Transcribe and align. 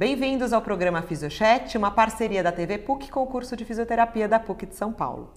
Bem-vindos 0.00 0.54
ao 0.54 0.62
programa 0.62 1.02
Fisiochat, 1.02 1.76
uma 1.76 1.90
parceria 1.90 2.42
da 2.42 2.50
TV 2.50 2.78
PUC 2.78 3.10
com 3.10 3.22
o 3.22 3.26
curso 3.26 3.54
de 3.54 3.66
fisioterapia 3.66 4.26
da 4.26 4.40
PUC 4.40 4.64
de 4.64 4.74
São 4.74 4.90
Paulo. 4.90 5.34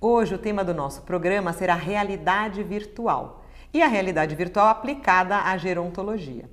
Hoje 0.00 0.34
o 0.34 0.38
tema 0.38 0.64
do 0.64 0.72
nosso 0.72 1.02
programa 1.02 1.52
será 1.52 1.74
realidade 1.74 2.62
virtual 2.62 3.44
e 3.70 3.82
a 3.82 3.86
realidade 3.86 4.34
virtual 4.34 4.68
aplicada 4.68 5.36
à 5.36 5.54
gerontologia. 5.58 6.48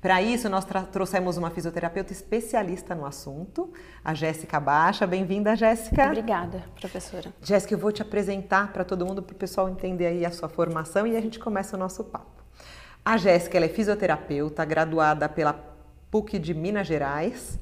Para 0.00 0.22
isso, 0.22 0.48
nós 0.48 0.64
trouxemos 0.90 1.36
uma 1.36 1.50
fisioterapeuta 1.50 2.10
especialista 2.10 2.94
no 2.94 3.04
assunto, 3.04 3.70
a 4.02 4.14
Jéssica 4.14 4.58
Baixa. 4.58 5.06
Bem-vinda, 5.06 5.54
Jéssica. 5.54 6.06
Obrigada, 6.06 6.64
professora. 6.80 7.34
Jéssica, 7.42 7.74
eu 7.74 7.78
vou 7.78 7.92
te 7.92 8.00
apresentar 8.00 8.72
para 8.72 8.82
todo 8.82 9.04
mundo, 9.04 9.22
para 9.22 9.34
o 9.34 9.38
pessoal 9.38 9.68
entender 9.68 10.06
aí 10.06 10.24
a 10.24 10.30
sua 10.30 10.48
formação 10.48 11.06
e 11.06 11.14
a 11.18 11.20
gente 11.20 11.38
começa 11.38 11.76
o 11.76 11.78
nosso 11.78 12.02
papo. 12.02 12.42
A 13.04 13.18
Jéssica 13.18 13.58
é 13.58 13.68
fisioterapeuta, 13.68 14.64
graduada 14.64 15.28
pela 15.28 15.73
PUC 16.14 16.38
de 16.38 16.54
Minas 16.54 16.86
Gerais. 16.86 17.58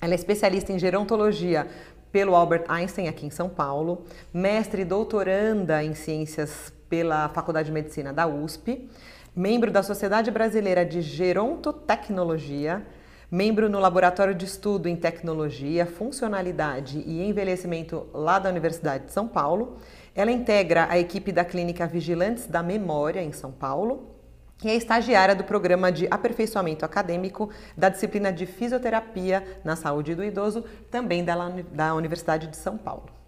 Ela 0.00 0.12
é 0.12 0.14
especialista 0.14 0.72
em 0.72 0.78
gerontologia 0.78 1.66
pelo 2.12 2.36
Albert 2.36 2.66
Einstein 2.68 3.08
aqui 3.08 3.26
em 3.26 3.30
São 3.30 3.48
Paulo, 3.48 4.04
mestre 4.32 4.82
e 4.82 4.84
doutoranda 4.84 5.82
em 5.82 5.96
ciências 5.96 6.72
pela 6.88 7.28
Faculdade 7.30 7.66
de 7.66 7.72
Medicina 7.72 8.12
da 8.12 8.24
USP 8.24 8.88
membro 9.34 9.72
da 9.72 9.82
Sociedade 9.82 10.30
Brasileira 10.30 10.84
de 10.84 11.02
Gerontotecnologia, 11.02 12.86
membro 13.28 13.68
no 13.68 13.80
Laboratório 13.80 14.34
de 14.34 14.44
Estudo 14.44 14.88
em 14.88 14.94
Tecnologia, 14.94 15.84
Funcionalidade 15.84 17.02
e 17.04 17.28
Envelhecimento 17.28 18.06
lá 18.14 18.38
da 18.38 18.48
Universidade 18.48 19.06
de 19.06 19.12
São 19.12 19.26
Paulo. 19.26 19.76
Ela 20.14 20.30
integra 20.30 20.86
a 20.88 20.98
equipe 20.98 21.32
da 21.32 21.44
Clínica 21.44 21.84
Vigilantes 21.84 22.46
da 22.46 22.62
Memória 22.62 23.20
em 23.20 23.32
São 23.32 23.50
Paulo 23.50 24.17
e 24.62 24.68
é 24.68 24.74
estagiária 24.74 25.34
do 25.34 25.44
programa 25.44 25.92
de 25.92 26.08
aperfeiçoamento 26.10 26.84
acadêmico 26.84 27.50
da 27.76 27.88
disciplina 27.88 28.32
de 28.32 28.44
fisioterapia 28.44 29.60
na 29.64 29.76
saúde 29.76 30.14
do 30.14 30.24
idoso, 30.24 30.64
também 30.90 31.24
da, 31.24 31.34
da 31.72 31.94
Universidade 31.94 32.48
de 32.48 32.56
São 32.56 32.76
Paulo. 32.76 33.18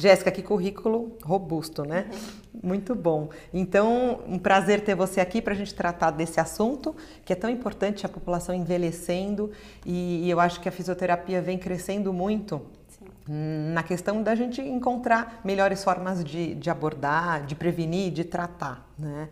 Jéssica, 0.00 0.30
que 0.30 0.42
currículo 0.42 1.16
robusto, 1.24 1.84
né? 1.84 2.06
Uhum. 2.12 2.60
Muito 2.62 2.94
bom. 2.94 3.30
Então, 3.52 4.20
um 4.28 4.38
prazer 4.38 4.82
ter 4.82 4.94
você 4.94 5.20
aqui 5.20 5.42
para 5.42 5.54
a 5.54 5.56
gente 5.56 5.74
tratar 5.74 6.12
desse 6.12 6.38
assunto 6.38 6.94
que 7.24 7.32
é 7.32 7.36
tão 7.36 7.50
importante, 7.50 8.06
a 8.06 8.08
população 8.08 8.54
envelhecendo 8.54 9.50
e, 9.84 10.24
e 10.24 10.30
eu 10.30 10.38
acho 10.38 10.60
que 10.60 10.68
a 10.68 10.72
fisioterapia 10.72 11.42
vem 11.42 11.58
crescendo 11.58 12.12
muito 12.12 12.62
Sim. 12.88 13.72
na 13.72 13.82
questão 13.82 14.22
da 14.22 14.36
gente 14.36 14.60
encontrar 14.62 15.40
melhores 15.42 15.82
formas 15.82 16.22
de, 16.22 16.54
de 16.54 16.70
abordar, 16.70 17.44
de 17.44 17.56
prevenir, 17.56 18.12
de 18.12 18.22
tratar, 18.22 18.88
né? 18.96 19.28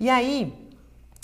E 0.00 0.10
aí, 0.10 0.67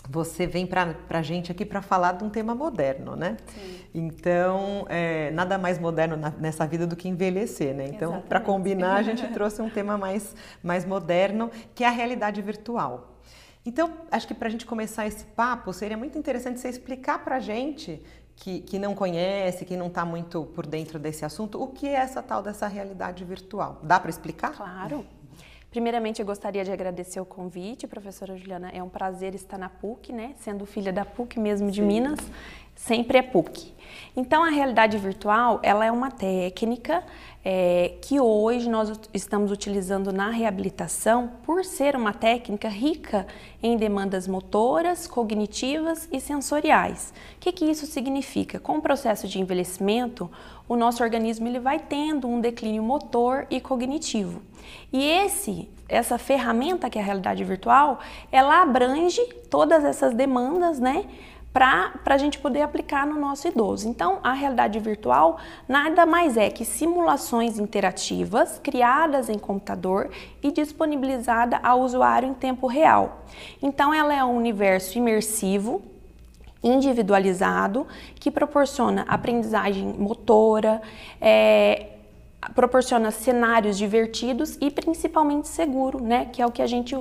você 0.09 0.47
vem 0.47 0.67
para 0.67 0.95
a 1.09 1.23
gente 1.23 1.51
aqui 1.51 1.65
para 1.65 1.81
falar 1.81 2.13
de 2.13 2.25
um 2.25 2.31
tema 2.31 2.55
moderno, 2.55 3.17
né? 3.17 3.37
Sim. 3.47 3.81
Então, 3.95 4.87
é, 4.89 5.31
nada 5.31 5.57
mais 5.57 5.79
moderno 5.79 6.17
na, 6.17 6.31
nessa 6.31 6.67
vida 6.67 6.87
do 6.87 6.95
que 6.95 7.09
envelhecer, 7.09 7.75
né? 7.75 7.87
Então, 7.89 8.21
para 8.23 8.41
combinar, 8.41 8.97
a 8.97 9.03
gente 9.05 9.27
trouxe 9.29 9.63
um 9.63 9.71
tema 9.71 9.97
mais, 9.97 10.35
mais 10.63 10.85
moderno, 10.85 11.51
que 11.75 11.85
é 11.85 11.89
a 11.89 11.91
realidade 11.91 12.41
virtual. 12.43 13.15
Então, 13.67 13.93
acho 14.11 14.29
que 14.29 14.35
para 14.35 14.49
a 14.49 14.51
gente 14.51 14.67
começar 14.67 15.07
esse 15.07 15.25
papo, 15.25 15.73
seria 15.73 15.97
muito 15.97 16.19
interessante 16.19 16.61
você 16.61 16.69
explicar 16.69 17.25
para 17.25 17.37
a 17.37 17.41
gente, 17.41 18.03
que, 18.37 18.61
que 18.61 18.79
não 18.79 18.95
conhece, 18.95 19.65
que 19.65 19.77
não 19.77 19.87
está 19.87 20.05
muito 20.05 20.45
por 20.55 20.67
dentro 20.67 20.99
desse 20.99 21.25
assunto, 21.25 21.63
o 21.63 21.69
que 21.69 21.87
é 21.87 21.95
essa 21.95 22.23
tal 22.23 22.43
dessa 22.43 22.67
realidade 22.67 23.25
virtual. 23.25 23.81
Dá 23.83 23.99
para 23.99 24.11
explicar? 24.11 24.53
Claro. 24.53 25.07
Primeiramente, 25.75 26.21
eu 26.21 26.27
gostaria 26.27 26.65
de 26.65 26.71
agradecer 26.71 27.19
o 27.19 27.25
convite, 27.25 27.89
professora 27.89 28.37
Juliana. 28.37 28.71
É 28.73 28.81
um 28.81 28.89
prazer 28.89 29.35
estar 29.35 29.59
na 29.59 29.69
PUC, 29.69 30.13
né? 30.13 30.33
Sendo 30.37 30.65
filha 30.65 30.93
da 30.93 31.05
PUC 31.05 31.41
mesmo 31.41 31.69
de 31.69 31.81
Sim. 31.81 31.89
Minas, 31.89 32.21
sempre 32.77 33.19
é 33.19 33.23
PUC. 33.23 33.75
Então, 34.17 34.45
a 34.45 34.51
realidade 34.51 34.97
virtual, 34.97 35.59
ela 35.65 35.85
é 35.85 35.91
uma 35.91 36.13
técnica 36.13 37.03
é, 37.45 37.97
que 38.01 38.21
hoje 38.21 38.71
nós 38.71 39.01
estamos 39.13 39.51
utilizando 39.51 40.13
na 40.13 40.31
reabilitação 40.31 41.33
por 41.43 41.65
ser 41.65 41.97
uma 41.97 42.13
técnica 42.13 42.69
rica 42.69 43.27
em 43.61 43.77
demandas 43.77 44.29
motoras, 44.29 45.09
cognitivas 45.09 46.09
e 46.13 46.21
sensoriais. 46.21 47.13
O 47.37 47.41
que, 47.41 47.51
que 47.51 47.65
isso 47.65 47.85
significa? 47.85 48.61
Com 48.61 48.79
o 48.79 48.81
processo 48.81 49.27
de 49.27 49.41
envelhecimento, 49.41 50.31
o 50.69 50.77
nosso 50.77 51.03
organismo 51.03 51.47
ele 51.47 51.59
vai 51.59 51.79
tendo 51.79 52.27
um 52.27 52.41
declínio 52.41 52.83
motor 52.83 53.47
e 53.51 53.61
cognitivo. 53.61 54.41
E 54.93 55.05
esse, 55.05 55.69
essa 55.89 56.17
ferramenta 56.19 56.89
que 56.89 56.99
é 56.99 57.03
a 57.03 57.05
realidade 57.05 57.45
virtual, 57.45 57.99
ela 58.33 58.63
abrange 58.63 59.23
todas 59.51 59.85
essas 59.85 60.15
demandas, 60.15 60.81
né? 60.81 61.05
Para 61.53 61.93
a 62.07 62.19
gente 62.19 62.39
poder 62.41 62.63
aplicar 62.63 63.07
no 63.07 63.21
nosso 63.21 63.47
idoso. 63.47 63.89
Então, 63.89 64.19
a 64.25 64.33
realidade 64.33 64.81
virtual 64.81 65.39
nada 65.69 66.05
mais 66.05 66.37
é 66.37 66.51
que 66.51 66.65
simulações 66.65 67.61
interativas 67.61 68.59
criadas 68.59 69.29
em 69.29 69.39
computador 69.39 70.11
e 70.43 70.51
disponibilizada 70.51 71.61
ao 71.63 71.83
usuário 71.83 72.29
em 72.29 72.35
tempo 72.35 72.67
real. 72.67 73.25
Então, 73.63 73.95
ela 73.95 74.13
é 74.13 74.25
um 74.25 74.37
universo 74.37 74.99
imersivo, 74.99 75.81
individualizado, 76.65 77.87
que 78.17 78.31
proporciona 78.31 79.03
aprendizagem 79.03 79.87
motora, 79.99 80.81
é, 81.21 81.89
proporciona 82.55 83.11
cenários 83.11 83.79
divertidos 83.79 84.59
e 84.61 84.71
principalmente 84.71 85.47
seguro, 85.49 86.03
né? 86.03 86.27
Que 86.33 86.43
é 86.43 86.47
o 86.47 86.51
que 86.51 86.63
a 86.63 86.67
gente 86.67 86.97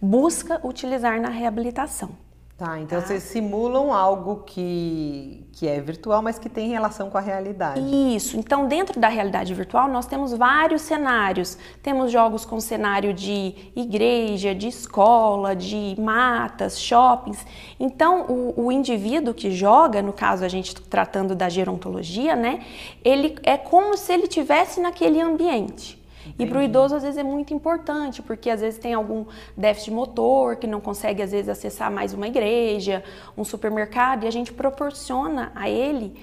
busca 0.00 0.60
utilizar 0.64 1.20
na 1.20 1.28
reabilitação. 1.28 2.29
Tá, 2.60 2.78
então 2.78 3.00
tá. 3.00 3.06
vocês 3.06 3.22
simulam 3.22 3.90
algo 3.90 4.42
que, 4.44 5.46
que 5.50 5.66
é 5.66 5.80
virtual, 5.80 6.20
mas 6.20 6.38
que 6.38 6.46
tem 6.46 6.68
relação 6.68 7.08
com 7.08 7.16
a 7.16 7.20
realidade. 7.22 7.80
Isso. 8.14 8.36
Então, 8.36 8.68
dentro 8.68 9.00
da 9.00 9.08
realidade 9.08 9.54
virtual, 9.54 9.88
nós 9.88 10.04
temos 10.04 10.34
vários 10.34 10.82
cenários. 10.82 11.56
Temos 11.82 12.12
jogos 12.12 12.44
com 12.44 12.60
cenário 12.60 13.14
de 13.14 13.54
igreja, 13.74 14.54
de 14.54 14.68
escola, 14.68 15.56
de 15.56 15.96
matas, 15.98 16.78
shoppings. 16.78 17.46
Então, 17.78 18.26
o, 18.28 18.66
o 18.66 18.70
indivíduo 18.70 19.32
que 19.32 19.50
joga, 19.50 20.02
no 20.02 20.12
caso 20.12 20.44
a 20.44 20.48
gente 20.48 20.74
tratando 20.82 21.34
da 21.34 21.48
gerontologia, 21.48 22.36
né? 22.36 22.60
Ele 23.02 23.36
é 23.42 23.56
como 23.56 23.96
se 23.96 24.12
ele 24.12 24.28
tivesse 24.28 24.82
naquele 24.82 25.18
ambiente. 25.18 25.99
E 26.38 26.46
para 26.46 26.58
o 26.58 26.62
idoso, 26.62 26.94
às 26.94 27.02
vezes, 27.02 27.18
é 27.18 27.22
muito 27.22 27.52
importante, 27.54 28.22
porque 28.22 28.50
às 28.50 28.60
vezes 28.60 28.78
tem 28.78 28.94
algum 28.94 29.24
déficit 29.56 29.90
motor, 29.90 30.56
que 30.56 30.66
não 30.66 30.80
consegue, 30.80 31.22
às 31.22 31.32
vezes, 31.32 31.48
acessar 31.48 31.90
mais 31.90 32.12
uma 32.12 32.26
igreja, 32.26 33.02
um 33.36 33.44
supermercado, 33.44 34.24
e 34.24 34.26
a 34.26 34.30
gente 34.30 34.52
proporciona 34.52 35.52
a 35.54 35.68
ele 35.68 36.14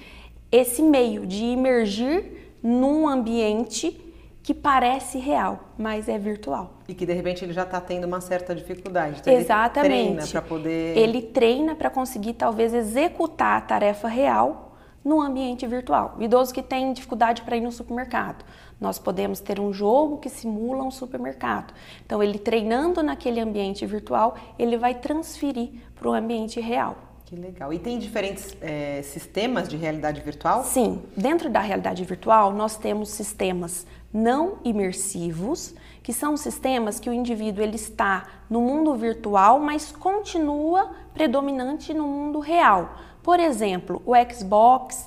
esse 0.50 0.82
meio 0.82 1.26
de 1.26 1.44
imergir 1.44 2.54
num 2.62 3.06
ambiente 3.06 4.04
que 4.42 4.54
parece 4.54 5.18
real, 5.18 5.74
mas 5.76 6.08
é 6.08 6.18
virtual. 6.18 6.78
E 6.88 6.94
que 6.94 7.04
de 7.04 7.12
repente 7.12 7.44
ele 7.44 7.52
já 7.52 7.64
está 7.64 7.78
tendo 7.82 8.06
uma 8.06 8.18
certa 8.18 8.54
dificuldade. 8.54 9.20
Então 9.20 9.30
Exatamente. 9.30 9.92
Ele 9.92 10.06
treina 10.06 10.26
para 10.26 10.42
poder. 10.42 10.96
Ele 10.96 11.22
treina 11.22 11.74
para 11.74 11.90
conseguir 11.90 12.32
talvez 12.32 12.72
executar 12.72 13.58
a 13.58 13.60
tarefa 13.60 14.08
real 14.08 14.76
no 15.04 15.20
ambiente 15.20 15.66
virtual. 15.66 16.16
O 16.18 16.22
idoso 16.22 16.54
que 16.54 16.62
tem 16.62 16.94
dificuldade 16.94 17.42
para 17.42 17.58
ir 17.58 17.60
no 17.60 17.70
supermercado, 17.70 18.42
nós 18.80 18.98
podemos 18.98 19.40
ter 19.40 19.58
um 19.58 19.72
jogo 19.72 20.18
que 20.18 20.28
simula 20.28 20.84
um 20.84 20.90
supermercado. 20.90 21.74
Então, 22.04 22.22
ele 22.22 22.38
treinando 22.38 23.02
naquele 23.02 23.40
ambiente 23.40 23.84
virtual, 23.84 24.36
ele 24.58 24.76
vai 24.76 24.94
transferir 24.94 25.70
para 25.94 26.08
o 26.08 26.12
ambiente 26.12 26.60
real. 26.60 26.96
Que 27.24 27.36
legal. 27.36 27.72
E 27.74 27.78
tem 27.78 27.98
diferentes 27.98 28.56
é, 28.62 29.02
sistemas 29.02 29.68
de 29.68 29.76
realidade 29.76 30.20
virtual? 30.22 30.64
Sim. 30.64 31.02
Dentro 31.14 31.50
da 31.50 31.60
realidade 31.60 32.02
virtual, 32.02 32.54
nós 32.54 32.76
temos 32.76 33.10
sistemas 33.10 33.86
não 34.10 34.58
imersivos, 34.64 35.74
que 36.02 36.12
são 36.12 36.38
sistemas 36.38 36.98
que 36.98 37.10
o 37.10 37.12
indivíduo 37.12 37.62
ele 37.62 37.76
está 37.76 38.26
no 38.48 38.62
mundo 38.62 38.94
virtual, 38.94 39.60
mas 39.60 39.92
continua 39.92 40.90
predominante 41.12 41.92
no 41.92 42.06
mundo 42.06 42.38
real. 42.38 42.94
Por 43.22 43.38
exemplo, 43.38 44.00
o 44.06 44.14
Xbox 44.32 45.06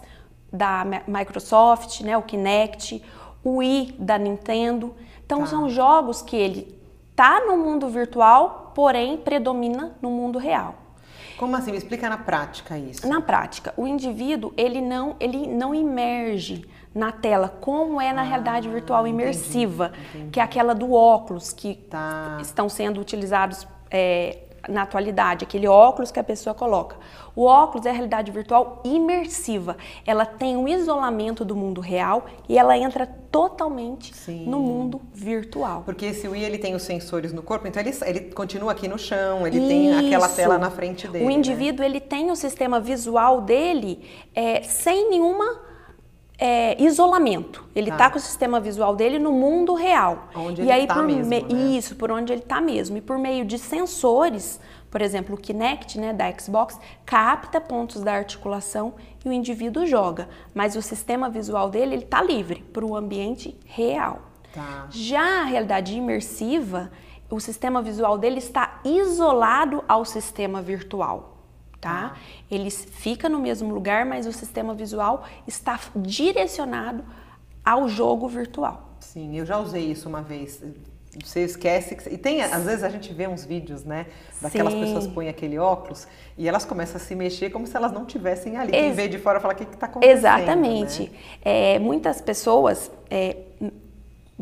da 0.54 0.86
Microsoft, 1.08 2.02
né, 2.02 2.16
o 2.16 2.22
Kinect, 2.22 3.02
o 3.44 3.58
Wii 3.58 3.96
da 4.00 4.18
Nintendo. 4.18 4.94
Então 5.26 5.40
tá. 5.42 5.48
são 5.48 5.70
jogos 5.70 6.22
que 6.22 6.36
ele 6.36 6.78
tá 7.16 7.42
no 7.46 7.58
mundo 7.58 7.88
virtual, 7.90 8.72
porém 8.74 9.18
predomina 9.18 9.96
no 10.02 10.10
mundo 10.10 10.40
real. 10.40 10.76
Como 11.38 11.56
assim? 11.56 11.72
Me 11.72 11.78
explica 11.78 12.08
na 12.08 12.18
prática 12.18 12.78
isso. 12.78 13.08
Na 13.08 13.20
prática, 13.20 13.74
o 13.76 13.88
indivíduo 13.88 14.54
ele 14.56 14.80
não 14.80 15.16
ele 15.20 15.48
não 15.48 15.74
emerge 15.74 16.64
na 16.94 17.12
tela 17.12 17.50
como 17.50 18.00
é 18.00 18.14
na 18.14 18.22
ah, 18.22 18.26
realidade 18.26 18.70
virtual 18.70 19.08
imersiva, 19.08 19.88
entendi, 19.88 20.08
entendi. 20.10 20.32
que 20.32 20.40
é 20.40 20.44
aquela 20.44 20.76
do 20.76 20.94
óculos 20.94 21.54
que 21.54 21.76
tá. 21.76 22.38
estão 22.42 22.70
sendo 22.70 23.00
utilizados 23.00 23.66
é, 23.90 24.38
na 24.68 24.84
atualidade, 24.84 25.46
aquele 25.46 25.68
óculos 25.68 26.12
que 26.12 26.20
a 26.20 26.24
pessoa 26.24 26.54
coloca. 26.54 26.96
O 27.36 27.46
óculos 27.46 27.86
é 27.86 27.90
a 27.90 27.94
realidade 27.94 28.32
virtual 28.32 28.82
imersiva. 28.84 29.78
Ela 30.06 30.26
tem 30.26 30.58
um 30.58 30.68
isolamento 30.68 31.44
do 31.44 31.56
mundo 31.56 31.82
real 31.82 32.26
e 32.48 32.58
ela 32.58 32.78
entra 32.78 33.08
totalmente 33.32 34.16
Sim. 34.16 34.46
no 34.46 34.60
mundo 34.60 35.02
virtual. 35.14 35.84
Porque 35.86 36.06
esse 36.06 36.28
Wii 36.28 36.44
ele 36.44 36.58
tem 36.58 36.76
os 36.76 36.84
sensores 36.84 37.32
no 37.32 37.42
corpo, 37.42 37.68
então 37.68 37.82
ele, 37.82 37.96
ele 38.06 38.20
continua 38.32 38.74
aqui 38.74 38.88
no 38.88 39.00
chão, 39.00 39.48
ele 39.48 39.58
Isso. 39.58 39.68
tem 39.68 40.08
aquela 40.08 40.28
tela 40.28 40.58
na 40.58 40.70
frente 40.70 41.08
dele. 41.08 41.26
O 41.26 41.30
né? 41.30 41.34
indivíduo 41.34 41.82
né? 41.82 41.86
ele 41.88 42.00
tem 42.00 42.30
o 42.30 42.36
sistema 42.36 42.80
visual 42.80 43.42
dele 43.42 44.06
é, 44.36 44.62
sem 44.64 45.10
nenhuma 45.10 45.62
é, 46.38 46.82
isolamento. 46.82 47.61
Ele 47.76 47.90
está 47.90 48.06
tá 48.06 48.10
com 48.10 48.18
o 48.18 48.22
sistema 48.22 48.60
visual 48.60 48.96
dele 48.96 49.18
no 49.18 49.32
mundo 49.32 49.74
real. 49.74 50.28
Onde 50.36 50.62
e 50.62 50.72
ele 50.72 50.84
está 50.84 51.02
mesmo, 51.02 51.26
me... 51.26 51.42
né? 51.42 51.78
Isso, 51.78 51.96
por 51.96 52.12
onde 52.12 52.34
ele 52.34 52.42
está 52.42 52.60
mesmo. 52.60 52.98
E 52.98 53.02
por 53.02 53.18
meio 53.18 53.46
de 53.46 53.58
sensores, 53.58 54.60
por 54.90 55.02
exemplo, 55.02 55.36
o 55.36 55.38
Kinect 55.38 56.00
né, 56.00 56.14
da 56.14 56.32
Xbox 56.38 56.80
capta 57.06 57.62
pontos 57.62 58.02
da 58.02 58.14
articulação 58.14 58.94
e 59.24 59.30
o 59.30 59.32
indivíduo 59.32 59.86
joga. 59.86 60.28
Mas 60.54 60.76
o 60.76 60.82
sistema 60.82 61.30
visual 61.30 61.70
dele 61.70 61.96
está 61.96 62.22
livre 62.22 62.64
para 62.74 62.86
o 62.86 62.96
ambiente 62.96 63.58
real. 63.66 64.22
Tá. 64.54 64.88
Já 64.90 65.42
a 65.42 65.46
realidade 65.46 65.96
imersiva, 65.96 66.92
o 67.30 67.40
sistema 67.40 67.82
visual 67.82 68.18
dele 68.18 68.40
está 68.40 68.82
isolado 68.84 69.84
ao 69.88 70.04
sistema 70.04 70.62
virtual 70.62 71.32
tá? 71.82 72.14
Ele 72.50 72.70
fica 72.70 73.28
no 73.28 73.40
mesmo 73.40 73.74
lugar, 73.74 74.06
mas 74.06 74.28
o 74.28 74.32
sistema 74.32 74.76
visual 74.76 75.26
está 75.48 75.80
direcionado 75.96 77.04
ao 77.64 77.88
jogo 77.88 78.28
virtual. 78.28 78.98
Sim, 79.00 79.38
eu 79.38 79.46
já 79.46 79.58
usei 79.58 79.92
isso 79.92 80.08
uma 80.08 80.22
vez. 80.22 80.64
Você 81.24 81.42
esquece 81.42 81.96
que... 81.96 82.10
E 82.10 82.18
tem, 82.18 82.42
às 82.42 82.64
vezes 82.64 82.84
a 82.84 82.90
gente 82.90 83.14
vê 83.14 83.28
uns 83.28 83.44
vídeos, 83.44 83.84
né? 83.84 84.06
Daquelas 84.42 84.74
Sim. 84.74 84.82
pessoas 84.82 85.08
põem 85.08 85.28
aquele 85.28 85.60
óculos 85.60 86.08
e 86.38 86.48
elas 86.48 86.64
começam 86.64 86.96
a 86.96 87.00
se 87.00 87.14
mexer 87.16 87.50
como 87.50 87.68
se 87.68 87.76
elas 87.76 87.92
não 87.92 88.06
tivessem 88.06 88.56
ali. 88.56 88.74
Ex 88.74 88.82
Quem 88.82 88.94
vê 88.94 89.08
de 89.10 89.18
fora 89.18 89.40
fala, 89.40 89.54
o 89.54 89.58
que 89.58 89.64
está 89.64 89.88
acontecendo? 89.88 90.18
Exatamente. 90.18 91.04
Né? 91.04 91.10
É, 91.42 91.80
muitas 91.80 92.22
pessoas... 92.22 92.90
É, 93.10 93.36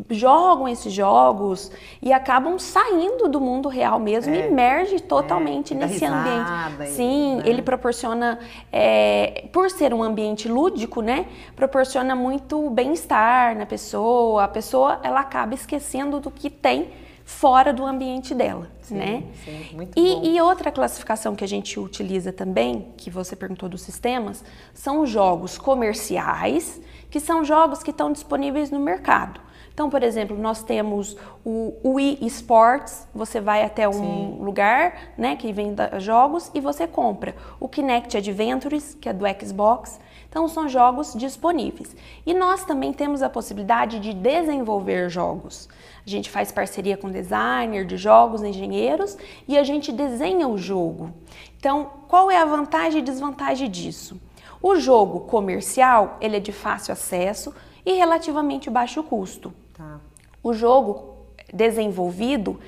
jogam 0.08 0.68
esses 0.68 0.92
jogos 0.92 1.70
e 2.00 2.12
acabam 2.12 2.58
saindo 2.58 3.28
do 3.28 3.40
mundo 3.40 3.68
real 3.68 3.98
mesmo 3.98 4.34
é, 4.34 4.38
e 4.38 4.42
emerge 4.48 5.00
totalmente 5.00 5.74
é, 5.74 5.76
nesse 5.76 6.04
ambiente. 6.04 6.90
Sim, 6.90 7.36
né? 7.36 7.42
ele 7.46 7.62
proporciona, 7.62 8.38
é, 8.72 9.48
por 9.52 9.70
ser 9.70 9.92
um 9.92 10.02
ambiente 10.02 10.48
lúdico, 10.48 11.00
né, 11.00 11.26
proporciona 11.54 12.14
muito 12.14 12.70
bem-estar 12.70 13.56
na 13.56 13.66
pessoa. 13.66 14.44
A 14.44 14.48
pessoa 14.48 15.00
ela 15.02 15.20
acaba 15.20 15.54
esquecendo 15.54 16.20
do 16.20 16.30
que 16.30 16.48
tem 16.48 16.88
fora 17.30 17.72
do 17.72 17.86
ambiente 17.86 18.34
dela, 18.34 18.68
sim, 18.82 18.96
né? 18.96 19.24
Sim, 19.44 19.66
muito 19.72 19.98
e, 19.98 20.14
bom. 20.14 20.24
e 20.24 20.40
outra 20.40 20.72
classificação 20.72 21.36
que 21.36 21.44
a 21.44 21.46
gente 21.46 21.78
utiliza 21.78 22.32
também, 22.32 22.88
que 22.96 23.08
você 23.08 23.36
perguntou 23.36 23.68
dos 23.68 23.82
sistemas, 23.82 24.44
são 24.74 25.00
os 25.00 25.08
jogos 25.08 25.56
comerciais, 25.56 26.80
que 27.08 27.20
são 27.20 27.44
jogos 27.44 27.82
que 27.82 27.90
estão 27.90 28.12
disponíveis 28.12 28.70
no 28.70 28.80
mercado. 28.80 29.40
Então, 29.80 29.88
por 29.88 30.02
exemplo, 30.02 30.36
nós 30.36 30.62
temos 30.62 31.16
o 31.42 31.72
Wii 31.82 32.18
Sports, 32.26 33.08
você 33.14 33.40
vai 33.40 33.64
até 33.64 33.88
um 33.88 33.92
Sim. 33.94 34.38
lugar, 34.38 35.14
né, 35.16 35.36
que 35.36 35.50
venda 35.54 35.98
jogos 35.98 36.50
e 36.52 36.60
você 36.60 36.86
compra. 36.86 37.34
O 37.58 37.66
Kinect 37.66 38.14
Adventures, 38.14 38.94
que 39.00 39.08
é 39.08 39.12
do 39.14 39.24
Xbox. 39.42 39.98
Então, 40.28 40.46
são 40.48 40.68
jogos 40.68 41.14
disponíveis. 41.14 41.96
E 42.26 42.34
nós 42.34 42.62
também 42.62 42.92
temos 42.92 43.22
a 43.22 43.30
possibilidade 43.30 44.00
de 44.00 44.12
desenvolver 44.12 45.08
jogos. 45.08 45.66
A 46.06 46.10
gente 46.10 46.28
faz 46.28 46.52
parceria 46.52 46.98
com 46.98 47.10
designer 47.10 47.86
de 47.86 47.96
jogos, 47.96 48.42
engenheiros 48.42 49.16
e 49.48 49.56
a 49.56 49.64
gente 49.64 49.90
desenha 49.90 50.46
o 50.46 50.58
jogo. 50.58 51.10
Então, 51.56 51.90
qual 52.06 52.30
é 52.30 52.36
a 52.36 52.44
vantagem 52.44 53.00
e 53.00 53.02
desvantagem 53.02 53.70
disso? 53.70 54.20
O 54.60 54.76
jogo 54.76 55.20
comercial, 55.20 56.18
ele 56.20 56.36
é 56.36 56.40
de 56.40 56.52
fácil 56.52 56.92
acesso 56.92 57.54
e 57.86 57.94
relativamente 57.94 58.68
baixo 58.68 59.02
custo. 59.02 59.54
Tá. 59.80 59.98
O 60.42 60.52
jogo 60.52 61.16
desenvolvido, 61.52 62.60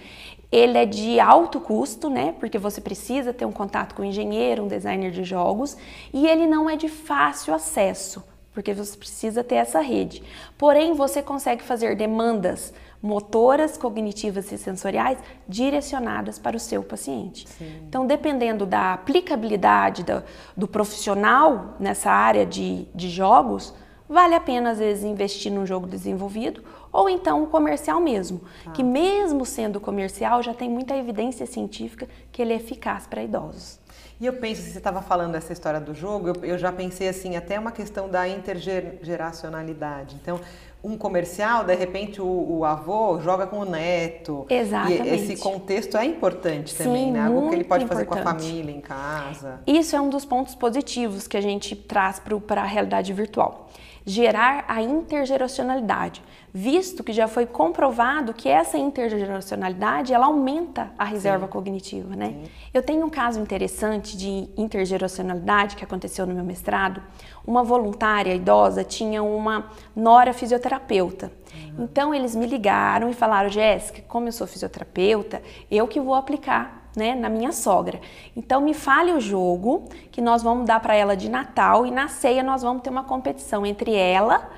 ele 0.50 0.78
é 0.78 0.86
de 0.86 1.20
alto 1.20 1.60
custo, 1.60 2.08
né? 2.08 2.34
Porque 2.40 2.56
você 2.56 2.80
precisa 2.80 3.34
ter 3.34 3.44
um 3.44 3.52
contato 3.52 3.94
com 3.94 4.00
um 4.00 4.06
engenheiro, 4.06 4.62
um 4.62 4.68
designer 4.68 5.10
de 5.10 5.22
jogos, 5.22 5.76
e 6.12 6.26
ele 6.26 6.46
não 6.46 6.70
é 6.70 6.76
de 6.76 6.88
fácil 6.88 7.54
acesso, 7.54 8.24
porque 8.54 8.72
você 8.72 8.96
precisa 8.96 9.44
ter 9.44 9.56
essa 9.56 9.80
rede. 9.80 10.22
Porém, 10.56 10.94
você 10.94 11.22
consegue 11.22 11.62
fazer 11.62 11.96
demandas 11.96 12.72
motoras, 13.02 13.76
cognitivas 13.76 14.50
e 14.52 14.56
sensoriais 14.56 15.18
direcionadas 15.46 16.38
para 16.38 16.56
o 16.56 16.60
seu 16.60 16.82
paciente. 16.82 17.48
Sim. 17.48 17.82
Então, 17.88 18.06
dependendo 18.06 18.64
da 18.64 18.94
aplicabilidade 18.94 20.04
do, 20.04 20.22
do 20.56 20.68
profissional 20.68 21.74
nessa 21.80 22.10
área 22.10 22.46
de, 22.46 22.86
de 22.94 23.10
jogos, 23.10 23.74
vale 24.08 24.34
a 24.34 24.40
pena 24.40 24.70
às 24.70 24.78
vezes 24.78 25.02
investir 25.02 25.50
num 25.50 25.66
jogo 25.66 25.86
desenvolvido 25.86 26.62
ou 26.92 27.08
então 27.08 27.42
um 27.42 27.46
comercial 27.46 28.00
mesmo, 28.00 28.42
ah. 28.66 28.70
que 28.70 28.82
mesmo 28.82 29.46
sendo 29.46 29.80
comercial 29.80 30.42
já 30.42 30.52
tem 30.52 30.68
muita 30.68 30.96
evidência 30.96 31.46
científica 31.46 32.06
que 32.30 32.42
ele 32.42 32.52
é 32.52 32.56
eficaz 32.56 33.06
para 33.06 33.22
idosos. 33.22 33.80
E 34.20 34.26
eu 34.26 34.34
penso, 34.34 34.62
você 34.62 34.78
estava 34.78 35.02
falando 35.02 35.32
dessa 35.32 35.52
história 35.52 35.80
do 35.80 35.92
jogo, 35.94 36.28
eu, 36.28 36.44
eu, 36.44 36.56
já 36.58 36.70
pensei 36.70 37.08
assim, 37.08 37.34
até 37.34 37.58
uma 37.58 37.72
questão 37.72 38.08
da 38.08 38.28
intergeracionalidade. 38.28 40.16
Então, 40.22 40.38
um 40.84 40.96
comercial, 40.96 41.64
de 41.64 41.74
repente 41.74 42.20
o, 42.20 42.26
o, 42.26 42.64
avô 42.64 43.18
joga 43.20 43.48
com 43.48 43.58
o 43.58 43.64
neto. 43.64 44.46
Exatamente. 44.48 45.08
E 45.08 45.14
esse 45.14 45.36
contexto 45.36 45.96
é 45.96 46.04
importante 46.04 46.72
Sim, 46.72 46.84
também, 46.84 47.10
né? 47.10 47.26
Algo 47.26 47.48
que 47.48 47.54
ele 47.56 47.64
pode 47.64 47.84
importante. 47.84 48.06
fazer 48.08 48.22
com 48.22 48.28
a 48.28 48.32
família, 48.32 48.70
em 48.70 48.80
casa. 48.80 49.60
Isso 49.66 49.96
é 49.96 50.00
um 50.00 50.08
dos 50.08 50.24
pontos 50.24 50.54
positivos 50.54 51.26
que 51.26 51.36
a 51.36 51.40
gente 51.40 51.74
traz 51.74 52.22
para 52.46 52.62
a 52.62 52.66
realidade 52.66 53.12
virtual 53.12 53.68
gerar 54.04 54.64
a 54.68 54.82
intergeracionalidade, 54.82 56.22
visto 56.52 57.04
que 57.04 57.12
já 57.12 57.28
foi 57.28 57.46
comprovado 57.46 58.34
que 58.34 58.48
essa 58.48 58.76
intergeracionalidade 58.76 60.12
ela 60.12 60.26
aumenta 60.26 60.90
a 60.98 61.04
reserva 61.04 61.46
Sim. 61.46 61.52
cognitiva, 61.52 62.16
né? 62.16 62.28
Sim. 62.28 62.50
Eu 62.74 62.82
tenho 62.82 63.06
um 63.06 63.10
caso 63.10 63.40
interessante 63.40 64.16
de 64.16 64.48
intergeracionalidade 64.56 65.76
que 65.76 65.84
aconteceu 65.84 66.26
no 66.26 66.34
meu 66.34 66.44
mestrado. 66.44 67.02
Uma 67.46 67.62
voluntária 67.62 68.34
idosa 68.34 68.84
tinha 68.84 69.22
uma 69.22 69.70
nora 69.94 70.32
fisioterapeuta. 70.32 71.32
Uhum. 71.54 71.84
Então 71.84 72.14
eles 72.14 72.34
me 72.34 72.46
ligaram 72.46 73.08
e 73.08 73.14
falaram: 73.14 73.48
Jéssica, 73.48 74.02
como 74.08 74.28
eu 74.28 74.32
sou 74.32 74.46
fisioterapeuta, 74.46 75.42
eu 75.70 75.86
que 75.86 76.00
vou 76.00 76.14
aplicar 76.14 76.81
né, 76.96 77.14
na 77.14 77.28
minha 77.28 77.52
sogra. 77.52 78.00
Então 78.36 78.60
me 78.60 78.74
fale 78.74 79.12
o 79.12 79.20
jogo 79.20 79.84
que 80.10 80.20
nós 80.20 80.42
vamos 80.42 80.66
dar 80.66 80.80
para 80.80 80.94
ela 80.94 81.16
de 81.16 81.28
Natal 81.28 81.86
e 81.86 81.90
na 81.90 82.08
ceia 82.08 82.42
nós 82.42 82.62
vamos 82.62 82.82
ter 82.82 82.90
uma 82.90 83.04
competição 83.04 83.64
entre 83.64 83.94
ela 83.94 84.50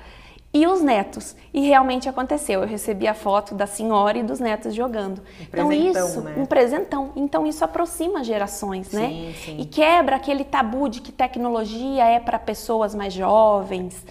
e 0.55 0.65
os 0.65 0.81
netos. 0.81 1.35
E 1.53 1.67
realmente 1.67 2.07
aconteceu. 2.07 2.61
Eu 2.61 2.67
recebi 2.67 3.07
a 3.07 3.13
foto 3.13 3.53
da 3.53 3.67
senhora 3.67 4.17
e 4.17 4.23
dos 4.23 4.39
netos 4.39 4.73
jogando. 4.73 5.19
Um 5.19 5.43
então 5.43 5.73
isso, 5.73 6.21
né? 6.21 6.33
um 6.37 6.45
presentão. 6.45 7.11
Então 7.13 7.45
isso 7.45 7.65
aproxima 7.65 8.23
gerações, 8.23 8.87
sim, 8.87 8.95
né? 8.95 9.33
Sim. 9.43 9.57
E 9.59 9.65
quebra 9.65 10.15
aquele 10.15 10.45
tabu 10.45 10.87
de 10.87 11.01
que 11.01 11.11
tecnologia 11.11 12.05
é 12.05 12.21
para 12.21 12.39
pessoas 12.39 12.95
mais 12.95 13.11
jovens. 13.11 14.05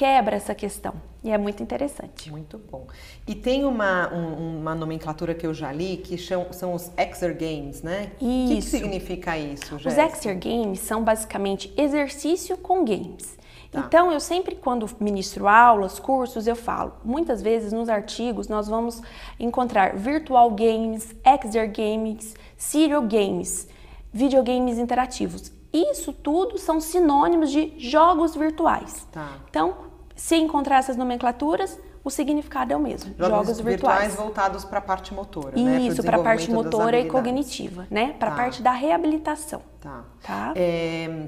Quebra 0.00 0.36
essa 0.36 0.54
questão. 0.54 0.94
E 1.22 1.30
é 1.30 1.36
muito 1.36 1.62
interessante. 1.62 2.30
Muito 2.30 2.56
bom. 2.56 2.86
E 3.26 3.34
tem 3.34 3.66
uma, 3.66 4.10
um, 4.10 4.60
uma 4.60 4.74
nomenclatura 4.74 5.34
que 5.34 5.46
eu 5.46 5.52
já 5.52 5.70
li 5.70 5.98
que 5.98 6.16
são, 6.16 6.50
são 6.54 6.72
os 6.72 6.90
Exer 6.96 7.36
Games, 7.36 7.82
né? 7.82 8.10
Isso. 8.18 8.24
O 8.24 8.48
que, 8.48 8.54
que 8.54 8.62
significa 8.62 9.36
isso, 9.36 9.78
Jéssica? 9.78 10.06
Os 10.06 10.16
Exer 10.16 10.38
Games 10.38 10.80
são 10.80 11.04
basicamente 11.04 11.70
exercício 11.76 12.56
com 12.56 12.82
games. 12.82 13.36
Tá. 13.70 13.80
Então, 13.80 14.10
eu 14.10 14.20
sempre, 14.20 14.54
quando 14.54 14.88
ministro 14.98 15.46
aulas, 15.46 16.00
cursos, 16.00 16.46
eu 16.46 16.56
falo, 16.56 16.94
muitas 17.04 17.42
vezes 17.42 17.70
nos 17.70 17.90
artigos 17.90 18.48
nós 18.48 18.68
vamos 18.68 19.02
encontrar 19.38 19.96
virtual 19.96 20.50
games, 20.52 21.14
Exer 21.26 21.70
Games, 21.70 22.34
serial 22.56 23.02
games, 23.02 23.68
videogames 24.10 24.78
interativos. 24.78 25.52
Isso 25.70 26.10
tudo 26.10 26.56
são 26.56 26.80
sinônimos 26.80 27.50
de 27.50 27.74
jogos 27.78 28.34
virtuais. 28.34 29.06
Tá. 29.12 29.36
Então, 29.50 29.89
se 30.20 30.36
encontrar 30.36 30.80
essas 30.80 30.98
nomenclaturas, 30.98 31.78
o 32.04 32.10
significado 32.10 32.74
é 32.74 32.76
o 32.76 32.78
mesmo. 32.78 33.14
Jogos, 33.18 33.30
jogos 33.30 33.60
virtuais. 33.60 34.00
virtuais 34.02 34.14
voltados 34.14 34.64
para 34.66 34.78
a 34.78 34.82
parte 34.82 35.14
motora, 35.14 35.56
Isso, 35.56 35.64
né? 35.64 35.80
Isso, 35.80 36.02
para 36.02 36.18
a 36.18 36.22
parte 36.22 36.50
motora 36.50 37.00
e 37.00 37.08
cognitiva, 37.08 37.86
né? 37.90 38.14
Para 38.18 38.28
a 38.28 38.30
tá. 38.32 38.36
parte 38.36 38.62
da 38.62 38.70
reabilitação. 38.70 39.62
Tá. 39.80 40.04
tá? 40.22 40.52
É, 40.54 41.26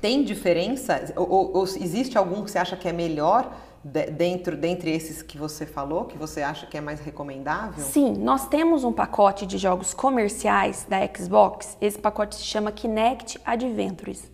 tem 0.00 0.22
diferença? 0.22 1.12
Ou, 1.16 1.56
ou, 1.56 1.64
existe 1.64 2.16
algum 2.16 2.44
que 2.44 2.52
você 2.52 2.58
acha 2.58 2.76
que 2.76 2.88
é 2.88 2.92
melhor 2.92 3.52
dentro 3.82 4.56
dentre 4.56 4.92
esses 4.92 5.20
que 5.20 5.36
você 5.36 5.66
falou, 5.66 6.04
que 6.04 6.16
você 6.16 6.40
acha 6.40 6.64
que 6.64 6.78
é 6.78 6.80
mais 6.80 7.00
recomendável? 7.00 7.84
Sim, 7.84 8.12
nós 8.18 8.46
temos 8.46 8.84
um 8.84 8.92
pacote 8.92 9.46
de 9.46 9.58
jogos 9.58 9.92
comerciais 9.92 10.86
da 10.88 10.98
Xbox. 11.12 11.76
Esse 11.80 11.98
pacote 11.98 12.36
se 12.36 12.44
chama 12.44 12.70
Kinect 12.70 13.40
Adventures. 13.44 14.30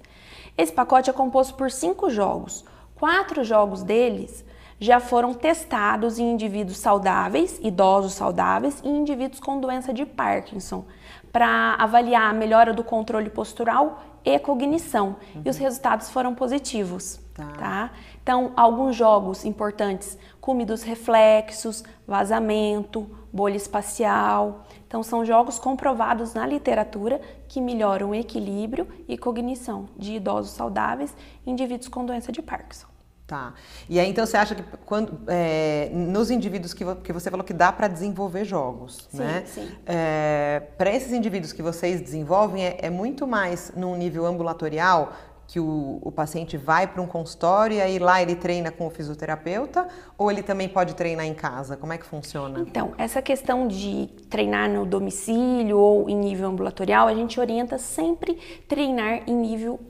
Esse 0.59 0.73
pacote 0.73 1.09
é 1.09 1.13
composto 1.13 1.55
por 1.55 1.71
cinco 1.71 2.11
jogos. 2.11 2.67
Quatro 2.95 3.45
jogos 3.45 3.83
deles 3.83 4.45
já 4.79 5.01
foram 5.01 5.33
testados 5.33 6.19
em 6.19 6.33
indivíduos 6.33 6.79
saudáveis, 6.79 7.59
idosos 7.63 8.15
saudáveis 8.15 8.81
e 8.85 8.89
indivíduos 8.89 9.41
com 9.41 9.61
doença 9.61 9.93
de 9.93 10.05
Parkinson, 10.05 10.85
para 11.33 11.75
avaliar 11.79 12.31
a 12.31 12.33
melhora 12.33 12.73
do 12.73 12.85
controle 12.85 13.31
postural 13.31 14.03
e 14.25 14.39
cognição. 14.39 15.17
Uhum. 15.35 15.43
E 15.45 15.51
os 15.51 15.57
resultados 15.57 16.11
foram 16.11 16.35
positivos. 16.35 17.21
Tá. 17.35 17.47
tá. 17.59 17.91
Então, 18.23 18.53
alguns 18.57 18.95
jogos 18.95 19.45
importantes, 19.45 20.17
cume 20.41 20.65
dos 20.65 20.83
reflexos, 20.83 21.83
vazamento, 22.07 23.11
bolha 23.33 23.57
espacial. 23.57 24.65
Então, 24.95 25.03
são 25.03 25.25
jogos 25.25 25.59
comprovados 25.59 26.35
na 26.35 26.47
literatura 26.47 27.21
que 27.49 27.61
melhoram 27.61 28.11
o 28.11 28.15
equilíbrio 28.15 28.87
e 29.09 29.19
cognição 29.19 29.89
de 29.97 30.15
idosos 30.15 30.53
saudáveis 30.53 31.13
e 31.45 31.51
indivíduos 31.51 31.89
com 31.89 32.07
doença 32.07 32.31
de 32.31 32.41
Parkinson. 32.41 32.87
Tá. 33.27 33.55
E 33.89 33.99
aí, 33.99 34.09
então, 34.09 34.25
você 34.25 34.37
acha 34.37 34.55
que 34.55 34.63
quando, 34.87 35.19
é, 35.27 35.91
nos 35.93 36.31
indivíduos 36.31 36.73
que, 36.73 36.85
que 37.03 37.13
você 37.13 37.29
falou 37.29 37.45
que 37.45 37.53
dá 37.53 37.73
para 37.73 37.89
desenvolver 37.89 38.45
jogos, 38.45 39.09
sim, 39.11 39.19
né? 39.19 39.43
Sim. 39.47 39.69
É, 39.85 40.63
para 40.79 40.95
esses 40.95 41.13
indivíduos 41.13 41.53
que 41.53 41.61
vocês 41.61 42.01
desenvolvem, 42.01 42.65
é, 42.65 42.79
é 42.83 42.89
muito 42.89 43.27
mais 43.27 43.73
num 43.75 43.97
nível 43.97 44.25
ambulatorial, 44.27 45.13
que 45.47 45.61
o, 45.61 45.99
o 46.03 46.11
paciente 46.11 46.57
vai 46.57 46.87
para 46.87 47.01
um 47.01 47.07
consultório 47.07 47.77
e 47.77 47.81
aí 47.81 47.99
lá 47.99 48.21
ele 48.21 48.35
treina 48.35 48.71
com 48.71 48.87
o 48.87 48.91
fisioterapeuta 48.91 49.87
ou 50.17 50.31
ele 50.31 50.43
também 50.43 50.69
pode 50.69 50.95
treinar 50.95 51.27
em 51.27 51.35
casa? 51.35 51.77
Como 51.77 51.93
é 51.93 51.99
que 51.99 52.07
funciona? 52.07 52.61
Então, 52.61 52.93
essa 52.97 53.21
questão 53.21 53.67
de 53.69 54.09
treinar 54.29 54.69
no 54.69 54.87
domicílio 54.87 55.79
ou 55.79 56.09
em 56.09 56.17
nível 56.17 56.49
ambulatorial, 56.49 57.09
a 57.09 57.15
gente 57.15 57.39
orienta 57.39 57.79
sempre 57.79 58.35
treinar 58.69 59.23
em 59.27 59.35
nível 59.35 59.81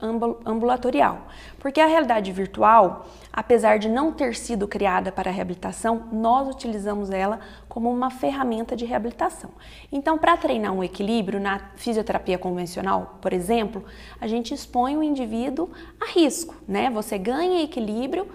ambulatorial. 0.45 1.29
Porque 1.59 1.81
a 1.81 1.87
realidade 1.87 2.31
virtual, 2.33 3.07
apesar 3.35 3.81
de 3.81 3.89
não 3.89 4.13
ter 4.13 4.37
sido 4.37 4.69
criada 4.69 5.11
para 5.11 5.31
reabilitação, 5.31 6.09
nós 6.13 6.49
utilizamos 6.49 7.11
ela 7.11 7.41
como 7.69 7.91
uma 7.91 8.09
ferramenta 8.09 8.77
de 8.77 8.85
reabilitação. 8.85 9.51
Então, 9.91 10.17
para 10.17 10.37
treinar 10.37 10.73
um 10.73 10.85
equilíbrio 10.85 11.41
na 11.41 11.73
fisioterapia 11.75 12.39
convencional, 12.39 13.19
por 13.21 13.33
exemplo, 13.33 13.85
a 14.21 14.29
gente 14.29 14.55
expõe 14.55 14.97
o 14.97 15.03
indivíduo 15.03 15.69
a 16.01 16.13
risco, 16.13 16.55
né? 16.69 16.89
Você 16.91 17.19
ganha 17.19 17.65
equilíbrio 17.65 18.29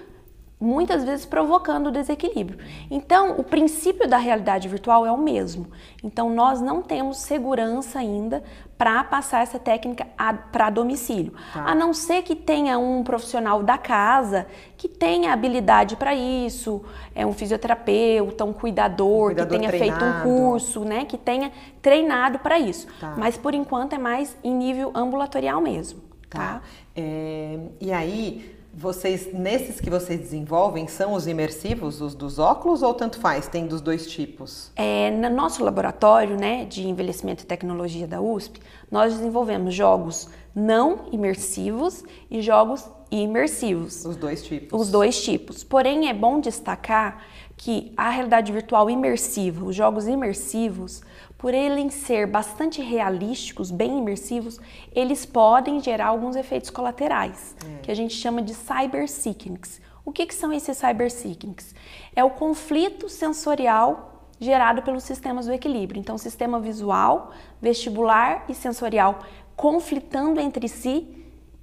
muitas 0.59 1.05
vezes 1.05 1.25
provocando 1.25 1.91
desequilíbrio. 1.91 2.59
Então, 2.91 3.35
o 3.37 3.43
princípio 3.43 4.07
da 4.07 4.17
realidade 4.17 4.67
virtual 4.67 5.05
é 5.05 5.11
o 5.11 5.17
mesmo. 5.17 5.67
Então, 6.03 6.29
nós 6.29 6.59
não 6.59 6.81
temos 6.81 7.17
segurança 7.17 7.99
ainda 7.99 8.43
para 8.77 9.03
passar 9.03 9.41
essa 9.41 9.59
técnica 9.59 10.07
para 10.51 10.69
domicílio, 10.69 11.33
tá. 11.53 11.65
a 11.65 11.75
não 11.75 11.93
ser 11.93 12.23
que 12.23 12.33
tenha 12.33 12.77
um 12.77 13.03
profissional 13.03 13.61
da 13.61 13.77
casa 13.77 14.47
que 14.77 14.87
tenha 14.87 15.33
habilidade 15.33 15.97
para 15.97 16.15
isso, 16.15 16.81
é 17.13 17.25
um 17.25 17.33
fisioterapeuta, 17.33 18.45
um 18.45 18.53
cuidador, 18.53 19.07
um 19.07 19.35
cuidador 19.35 19.51
que 19.51 19.57
tenha 19.57 19.69
treinado. 19.69 19.99
feito 19.99 20.17
um 20.17 20.23
curso, 20.23 20.85
né, 20.85 21.03
que 21.03 21.17
tenha 21.17 21.51
treinado 21.81 22.39
para 22.39 22.57
isso. 22.57 22.87
Tá. 23.01 23.15
Mas 23.17 23.35
por 23.35 23.53
enquanto 23.53 23.93
é 23.93 23.97
mais 23.97 24.37
em 24.41 24.55
nível 24.55 24.91
ambulatorial 24.95 25.59
mesmo. 25.59 25.99
Tá. 26.29 26.39
tá? 26.39 26.61
É, 26.95 27.59
e 27.81 27.91
aí 27.91 28.58
vocês, 28.73 29.33
nesses 29.33 29.79
que 29.81 29.89
vocês 29.89 30.19
desenvolvem, 30.19 30.87
são 30.87 31.13
os 31.13 31.27
imersivos, 31.27 32.01
os 32.01 32.15
dos 32.15 32.39
óculos, 32.39 32.81
ou 32.81 32.93
tanto 32.93 33.19
faz? 33.19 33.47
Tem 33.47 33.67
dos 33.67 33.81
dois 33.81 34.07
tipos? 34.07 34.71
É, 34.75 35.11
no 35.11 35.29
nosso 35.29 35.63
laboratório 35.63 36.37
né, 36.37 36.65
de 36.65 36.87
envelhecimento 36.87 37.43
e 37.43 37.45
tecnologia 37.45 38.07
da 38.07 38.21
USP, 38.21 38.59
nós 38.91 39.13
desenvolvemos 39.13 39.73
jogos 39.73 40.29
não 40.53 41.05
imersivos 41.11 42.03
e 42.29 42.41
jogos 42.41 42.89
imersivos. 43.11 44.05
Os 44.05 44.15
dois 44.15 44.43
tipos. 44.43 44.79
Os 44.79 44.89
dois 44.89 45.21
tipos. 45.23 45.63
Porém, 45.63 46.09
é 46.09 46.13
bom 46.13 46.39
destacar 46.39 47.23
que 47.57 47.91
a 47.97 48.09
realidade 48.09 48.51
virtual 48.51 48.89
imersiva, 48.89 49.65
os 49.65 49.75
jogos 49.75 50.07
imersivos, 50.07 51.01
por 51.39 51.53
eles 51.53 51.93
ser 51.93 52.27
bastante 52.27 52.81
realísticos, 52.81 53.71
bem 53.71 53.97
imersivos, 53.97 54.59
eles 54.93 55.25
podem 55.25 55.79
gerar 55.79 56.07
alguns 56.07 56.35
efeitos 56.35 56.69
colaterais, 56.69 57.55
é. 57.65 57.81
que 57.81 57.89
a 57.89 57.95
gente 57.95 58.13
chama 58.13 58.41
de 58.41 58.53
cyber 58.53 59.07
cyberpsychics. 59.07 59.81
O 60.03 60.11
que, 60.11 60.25
que 60.25 60.35
são 60.35 60.51
esses 60.51 60.77
cyber 60.77 61.09
cyberpsychics? 61.09 61.73
É 62.13 62.23
o 62.25 62.29
conflito 62.29 63.07
sensorial 63.07 64.27
gerado 64.37 64.81
pelos 64.81 65.03
sistemas 65.03 65.45
do 65.45 65.53
equilíbrio. 65.53 65.97
Então, 65.97 66.17
sistema 66.17 66.59
visual, 66.59 67.31
vestibular 67.61 68.43
e 68.49 68.53
sensorial 68.53 69.19
conflitando 69.55 70.41
entre 70.41 70.67
si 70.67 71.18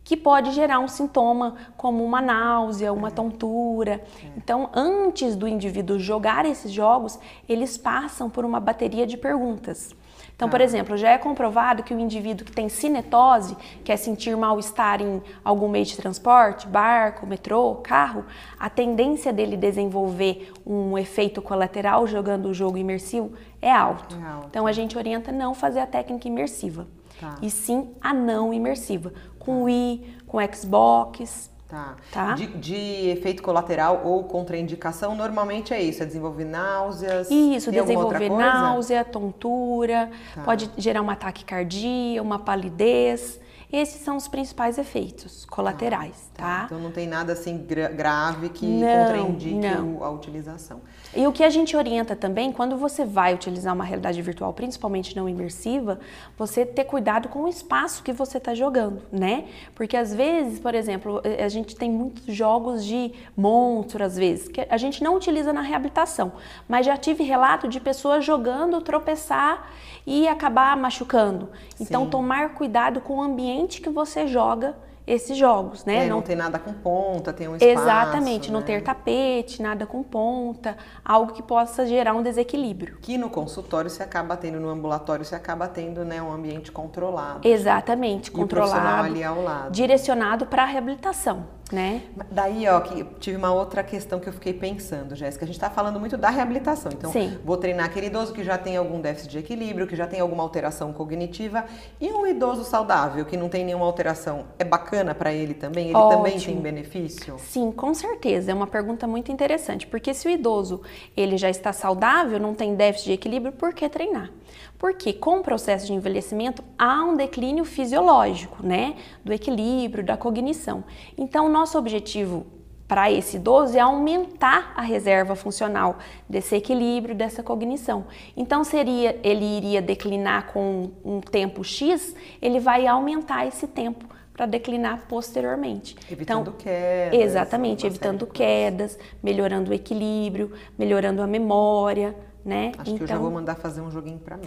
que 0.06 0.16
pode 0.16 0.52
gerar 0.52 0.78
um 0.78 0.86
sintoma 0.86 1.56
como 1.76 2.04
uma 2.04 2.22
náusea, 2.22 2.92
uma 2.92 3.10
tontura. 3.10 4.00
Então, 4.36 4.70
antes 4.72 5.34
do 5.34 5.48
indivíduo 5.48 5.98
jogar 5.98 6.46
esses 6.46 6.70
jogos, 6.70 7.18
eles 7.48 7.76
passam 7.76 8.30
por 8.30 8.44
uma 8.44 8.60
bateria 8.60 9.04
de 9.04 9.16
perguntas. 9.16 9.96
Então, 10.36 10.48
por 10.48 10.60
ah. 10.60 10.64
exemplo, 10.64 10.96
já 10.96 11.10
é 11.10 11.18
comprovado 11.18 11.82
que 11.82 11.92
o 11.92 11.98
indivíduo 11.98 12.46
que 12.46 12.52
tem 12.52 12.68
cinetose, 12.68 13.56
que 13.82 13.90
é 13.90 13.96
sentir 13.96 14.36
mal-estar 14.36 15.02
em 15.02 15.20
algum 15.44 15.66
meio 15.66 15.84
de 15.84 15.96
transporte, 15.96 16.68
barco, 16.68 17.26
metrô, 17.26 17.75
carro, 17.82 18.25
a 18.60 18.70
tendência 18.70 19.32
dele 19.32 19.56
desenvolver 19.56 20.52
um 20.64 20.96
efeito 20.96 21.42
colateral 21.42 22.06
jogando 22.06 22.46
o 22.46 22.54
jogo 22.54 22.78
imersivo 22.78 23.32
é 23.60 23.72
alto. 23.72 24.16
É 24.16 24.25
alto. 24.25 24.46
Então, 24.50 24.68
a 24.68 24.72
gente 24.72 24.96
orienta 24.96 25.32
não 25.32 25.52
fazer 25.52 25.80
a 25.80 25.86
técnica 25.86 26.28
imersiva. 26.28 26.86
Tá. 27.20 27.36
E 27.40 27.50
sim 27.50 27.94
a 28.00 28.12
não 28.12 28.52
imersiva, 28.52 29.12
com 29.47 29.62
Wii, 29.62 30.17
com 30.26 30.38
Xbox. 30.53 31.55
Tá. 31.69 31.97
tá? 32.12 32.35
De, 32.35 32.47
de, 32.47 33.09
efeito 33.11 33.43
colateral 33.43 34.03
ou 34.05 34.23
contraindicação, 34.23 35.17
normalmente 35.17 35.75
é 35.75 35.83
isso, 35.83 36.00
é 36.00 36.07
desenvolver 36.07 36.45
náuseas. 36.45 37.29
Isso, 37.29 37.73
desenvolver 37.73 38.29
náusea, 38.29 39.05
tontura, 39.05 40.11
tá. 40.33 40.43
pode 40.43 40.71
gerar 40.76 41.03
um 41.03 41.11
ataque 41.11 41.45
cardíaco, 41.45 42.25
uma 42.25 42.38
palidez. 42.38 43.41
Esses 43.73 44.00
são 44.00 44.17
os 44.17 44.29
principais 44.29 44.79
efeitos 44.79 45.45
colaterais, 45.45 46.31
tá? 46.35 46.45
tá? 46.45 46.62
Então 46.67 46.79
não 46.79 46.93
tem 46.93 47.09
nada 47.09 47.33
assim 47.33 47.59
gra 47.59 47.88
grave 47.88 48.49
que 48.49 48.65
não, 48.65 49.05
contraindique 49.05 49.69
não. 49.69 50.05
a 50.05 50.11
utilização. 50.11 50.81
E 51.16 51.26
o 51.26 51.32
que 51.32 51.42
a 51.42 51.49
gente 51.49 51.75
orienta 51.75 52.14
também, 52.14 52.52
quando 52.52 52.76
você 52.76 53.02
vai 53.02 53.32
utilizar 53.32 53.73
uma 53.75 53.85
realidade 53.85 54.20
virtual, 54.20 54.52
principalmente 54.52 55.16
não 55.16 55.26
imersiva, 55.26 55.99
você 56.37 56.66
ter 56.66 56.85
cuidado 56.85 57.30
com 57.30 57.44
o 57.44 57.49
espaço 57.49 58.02
que 58.02 58.12
você 58.12 58.37
está 58.37 58.54
jogando, 58.54 59.00
né? 59.11 59.46
Porque 59.75 59.96
às 59.96 60.14
vezes, 60.14 60.58
por 60.58 60.75
exemplo, 60.75 61.23
eh, 61.25 61.42
a 61.42 61.49
gente 61.49 61.75
tem 61.75 61.90
muitos 61.90 62.35
jogos 62.35 62.85
de 62.85 63.14
monstro, 63.35 64.04
às 64.04 64.14
vezes, 64.14 64.49
que 64.49 64.66
a 64.68 64.76
gente 64.76 65.02
não 65.02 65.16
utiliza 65.16 65.54
na 65.54 65.62
reabilitação, 65.62 66.32
mas 66.68 66.85
já 66.85 66.99
tive 66.99 67.25
relato 67.25 67.66
de 67.66 67.80
pessoas 67.80 68.23
jogando, 68.23 68.82
tropeçar 68.82 69.73
e 70.06 70.28
acabar 70.28 70.76
machucando. 70.76 71.49
Então, 71.80 72.04
Sim. 72.04 72.11
tomar 72.11 72.50
cuidado 72.50 73.00
com 73.00 73.16
o 73.16 73.23
ambiente 73.23 73.80
que 73.80 73.88
você 73.88 74.26
joga 74.26 74.76
esses 75.06 75.38
jogos, 75.38 75.84
né? 75.84 76.04
É, 76.04 76.08
não, 76.08 76.16
não 76.16 76.22
tem 76.22 76.34
nada 76.34 76.58
com 76.58 76.72
ponta, 76.72 77.32
tem 77.32 77.46
um 77.46 77.56
espaço. 77.56 77.72
Exatamente, 77.72 78.48
né? 78.48 78.58
não 78.58 78.62
ter 78.62 78.82
tapete, 78.82 79.62
nada 79.62 79.86
com 79.86 80.02
ponta, 80.02 80.76
algo 81.04 81.32
que 81.32 81.42
possa 81.42 81.86
gerar 81.86 82.14
um 82.14 82.22
desequilíbrio. 82.22 82.98
Que 83.00 83.16
no 83.16 83.30
consultório 83.30 83.88
se 83.88 84.02
acaba 84.02 84.36
tendo, 84.36 84.58
no 84.58 84.68
ambulatório 84.68 85.25
se 85.25 85.34
acaba 85.34 85.68
tendo, 85.68 86.04
né, 86.04 86.20
um 86.20 86.32
ambiente 86.32 86.72
controlado. 86.72 87.46
Exatamente, 87.46 88.30
controlado. 88.30 89.06
ali 89.06 89.22
ao 89.22 89.42
lado. 89.42 89.70
Direcionado 89.70 90.46
para 90.46 90.64
a 90.64 90.66
reabilitação 90.66 91.56
né? 91.73 92.02
Daí, 92.30 92.68
ó, 92.68 92.80
que 92.80 93.04
tive 93.18 93.37
uma 93.37 93.52
outra 93.52 93.82
questão 93.82 94.20
que 94.20 94.28
eu 94.28 94.32
fiquei 94.32 94.52
pensando, 94.52 95.16
Jéssica. 95.16 95.44
A 95.44 95.49
gente 95.49 95.56
está 95.56 95.68
falando 95.68 95.99
muito 95.99 96.16
da 96.16 96.30
reabilitação. 96.30 96.92
Então, 96.92 97.11
Sim. 97.11 97.38
vou 97.44 97.56
treinar 97.56 97.87
aquele 97.87 98.06
idoso 98.06 98.32
que 98.32 98.44
já 98.44 98.56
tem 98.56 98.76
algum 98.76 99.00
déficit 99.00 99.30
de 99.30 99.38
equilíbrio, 99.38 99.87
que 99.87 99.96
já 99.96 100.06
tem 100.06 100.20
alguma 100.20 100.42
alteração 100.42 100.92
cognitiva, 100.92 101.64
e 102.00 102.12
um 102.12 102.26
idoso 102.26 102.64
saudável 102.64 103.25
que 103.25 103.37
não 103.37 103.49
tem 103.49 103.64
nenhuma 103.64 103.85
alteração. 103.85 104.44
É 104.58 104.64
bacana 104.64 105.14
para 105.14 105.32
ele 105.32 105.54
também? 105.54 105.87
Ele 105.88 105.96
Ótimo. 105.96 106.23
também 106.23 106.38
tem 106.38 106.56
benefício? 106.56 107.37
Sim, 107.38 107.73
com 107.73 107.92
certeza. 107.92 108.52
É 108.52 108.54
uma 108.54 108.66
pergunta 108.66 109.06
muito 109.06 109.32
interessante, 109.32 109.87
porque 109.87 110.14
se 110.14 110.28
o 110.28 110.30
idoso 110.30 110.80
ele 111.16 111.37
já 111.37 111.50
está 111.50 111.73
saudável, 111.73 112.38
não 112.38 112.54
tem 112.54 112.75
déficit 112.76 113.06
de 113.06 113.12
equilíbrio, 113.12 113.52
por 113.52 113.75
que 113.75 113.88
treinar? 113.88 114.30
Porque 114.78 115.12
com 115.12 115.38
o 115.38 115.42
processo 115.42 115.87
de 115.87 115.95
envelhecimento 115.95 116.62
há 116.78 117.02
um 117.04 117.16
declínio 117.16 117.64
fisiológico, 117.64 118.64
né, 118.64 118.97
do 119.25 119.33
equilíbrio, 119.33 120.04
da 120.04 120.16
cognição. 120.16 120.85
Então, 121.16 121.49
nosso 121.49 121.78
objetivo 121.78 122.47
para 122.87 123.11
esse 123.11 123.37
idoso 123.37 123.76
é 123.76 123.80
aumentar 123.80 124.73
a 124.76 124.83
reserva 124.83 125.35
funcional 125.35 125.99
desse 126.28 126.54
equilíbrio, 126.54 127.14
dessa 127.14 127.42
cognição. 127.42 128.06
Então, 128.37 128.62
seria 128.62 129.18
ele 129.23 129.45
iria 129.45 129.83
declinar 129.83 130.52
com 130.52 130.90
um 131.04 131.21
tempo 131.21 131.64
X, 131.64 132.14
ele 132.40 132.61
vai 132.61 132.87
aumentar 132.87 133.47
esse 133.47 133.66
tempo 133.66 134.04
para 134.33 134.45
declinar 134.45 135.06
posteriormente. 135.09 135.97
Evitando 136.12 136.50
então, 136.50 136.52
quedas. 136.59 137.21
Exatamente, 137.21 137.87
evitando 137.87 138.26
quedas, 138.26 138.99
melhorando 139.23 139.71
o 139.71 139.75
equilíbrio, 139.75 140.52
melhorando 140.78 141.23
a 141.23 141.26
memória, 141.26 142.14
né? 142.47 142.71
Acho 142.79 142.83
então... 142.83 142.97
que 142.99 143.03
eu 143.03 143.09
já 143.09 143.19
vou 143.19 143.31
mandar 143.31 143.57
fazer 143.57 143.81
um 143.81 143.91
joguinho 143.91 144.21
para 144.21 144.37
mim. 144.37 144.47